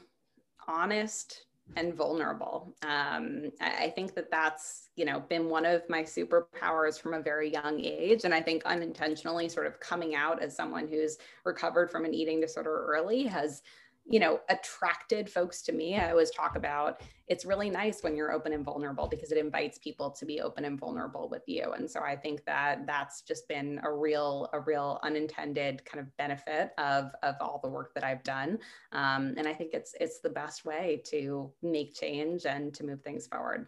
honest, 0.68 1.46
and 1.76 1.94
vulnerable. 1.94 2.76
Um, 2.84 3.52
I, 3.62 3.86
I, 3.86 3.94
think 3.96 4.14
that 4.16 4.30
that's 4.30 4.90
you 4.96 5.06
know 5.06 5.22
been 5.22 5.50
one 5.50 5.66
of 5.66 5.88
my 5.90 6.04
superpowers 6.04 7.00
from 7.00 7.14
a 7.14 7.22
very 7.22 7.52
young 7.52 7.80
age, 7.80 8.26
and 8.26 8.34
I 8.34 8.42
think 8.42 8.64
unintentionally 8.66 9.50
sort 9.50 9.68
of 9.68 9.80
coming 9.80 10.16
out 10.16 10.42
as 10.42 10.56
someone 10.56 10.88
who's 10.88 11.18
recovered 11.46 11.92
from 11.92 12.06
an 12.06 12.14
eating 12.14 12.42
disorder 12.42 12.86
early 12.88 13.24
has 13.24 13.62
you 14.06 14.20
know, 14.20 14.40
attracted 14.50 15.30
folks 15.30 15.62
to 15.62 15.72
me. 15.72 15.96
I 15.96 16.12
always 16.12 16.32
talk 16.32 16.56
about 16.56 17.02
it's 17.28 17.46
really 17.46 17.70
nice 17.70 18.04
when 18.04 18.16
you're 18.16 18.32
open 18.32 18.52
and 18.52 18.66
vulnerable 18.66 19.08
because 19.08 19.32
it 19.32 19.38
invites 19.38 19.78
people 19.78 20.10
to 20.12 20.26
be 20.26 20.42
open 20.42 20.66
and 20.66 20.80
vulnerable 20.80 21.30
with 21.30 21.44
you. 21.48 21.72
And 21.74 21.90
so 21.90 22.02
I 22.02 22.16
think 22.16 22.44
that 22.46 22.86
that's 22.86 23.22
just 23.22 23.48
been 23.48 23.80
a 23.84 23.94
real, 23.94 24.50
a 24.54 24.60
real 24.60 25.00
unintended 25.04 25.86
kind 25.86 26.02
of 26.02 26.18
benefit 26.18 26.72
of, 26.78 27.12
of 27.24 27.36
all 27.40 27.60
the 27.64 27.70
work 27.70 27.94
that 27.94 28.04
I've 28.04 28.24
done. 28.24 28.60
Um, 28.92 29.36
and 29.38 29.48
I 29.48 29.54
think 29.54 29.74
it's, 29.74 29.94
it's 30.00 30.20
the 30.20 30.30
best 30.30 30.66
way 30.66 31.02
to 31.06 31.52
make 31.62 31.96
change 31.96 32.46
and 32.46 32.74
to 32.74 32.84
move 32.84 33.02
things 33.02 33.28
forward. 33.28 33.68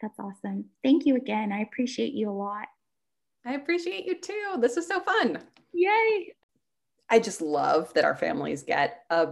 That's 0.00 0.18
awesome. 0.18 0.66
Thank 0.82 1.06
you 1.06 1.16
again. 1.16 1.52
I 1.52 1.60
appreciate 1.60 2.12
you 2.12 2.30
a 2.30 2.32
lot. 2.32 2.68
I 3.44 3.54
appreciate 3.54 4.06
you 4.06 4.18
too. 4.20 4.56
This 4.58 4.76
is 4.76 4.86
so 4.86 5.00
fun. 5.00 5.38
Yay. 5.72 6.34
I 7.10 7.18
just 7.18 7.40
love 7.42 7.92
that 7.94 8.04
our 8.04 8.16
families 8.16 8.62
get 8.62 9.04
a 9.10 9.28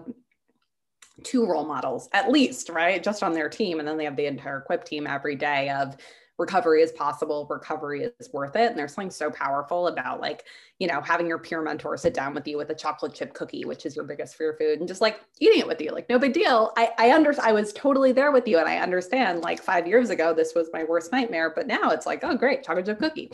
two 1.25 1.47
role 1.47 1.67
models 1.67 2.09
at 2.13 2.31
least, 2.31 2.69
right? 2.69 3.03
Just 3.03 3.23
on 3.23 3.33
their 3.33 3.49
team. 3.49 3.79
And 3.79 3.89
then 3.89 3.97
they 3.97 4.05
have 4.05 4.17
the 4.17 4.27
entire 4.27 4.61
Quip 4.61 4.85
team 4.85 5.07
every 5.07 5.37
day 5.37 5.69
of 5.71 5.97
recovery 6.39 6.83
is 6.83 6.93
possible, 6.93 7.49
recovery 7.51 8.09
is 8.21 8.33
worth 8.33 8.55
it. 8.55 8.71
And 8.71 8.79
there's 8.79 8.95
something 8.95 9.11
so 9.11 9.29
powerful 9.29 9.89
about 9.89 10.21
like, 10.21 10.45
you 10.79 10.87
know, 10.87 11.01
having 11.01 11.27
your 11.27 11.39
peer 11.39 11.61
mentor 11.61 11.97
sit 11.97 12.15
down 12.15 12.33
with 12.33 12.47
you 12.47 12.57
with 12.57 12.71
a 12.71 12.75
chocolate 12.75 13.13
chip 13.13 13.35
cookie, 13.35 13.65
which 13.65 13.85
is 13.85 13.97
your 13.97 14.05
biggest 14.05 14.37
fear 14.37 14.55
food, 14.57 14.79
and 14.79 14.87
just 14.87 15.01
like 15.01 15.21
eating 15.41 15.59
it 15.59 15.67
with 15.67 15.81
you. 15.81 15.91
Like, 15.91 16.09
no 16.09 16.17
big 16.17 16.33
deal. 16.33 16.73
I, 16.77 16.93
I 16.97 17.13
under 17.13 17.35
I 17.43 17.51
was 17.51 17.73
totally 17.73 18.13
there 18.13 18.31
with 18.31 18.47
you. 18.47 18.59
And 18.59 18.69
I 18.69 18.79
understand 18.79 19.41
like 19.41 19.61
five 19.61 19.89
years 19.89 20.11
ago, 20.11 20.33
this 20.33 20.55
was 20.55 20.71
my 20.73 20.85
worst 20.85 21.11
nightmare, 21.11 21.53
but 21.55 21.67
now 21.67 21.91
it's 21.91 22.07
like, 22.07 22.23
oh 22.23 22.37
great, 22.37 22.63
chocolate 22.63 22.87
chip 22.87 23.01
cookie. 23.01 23.27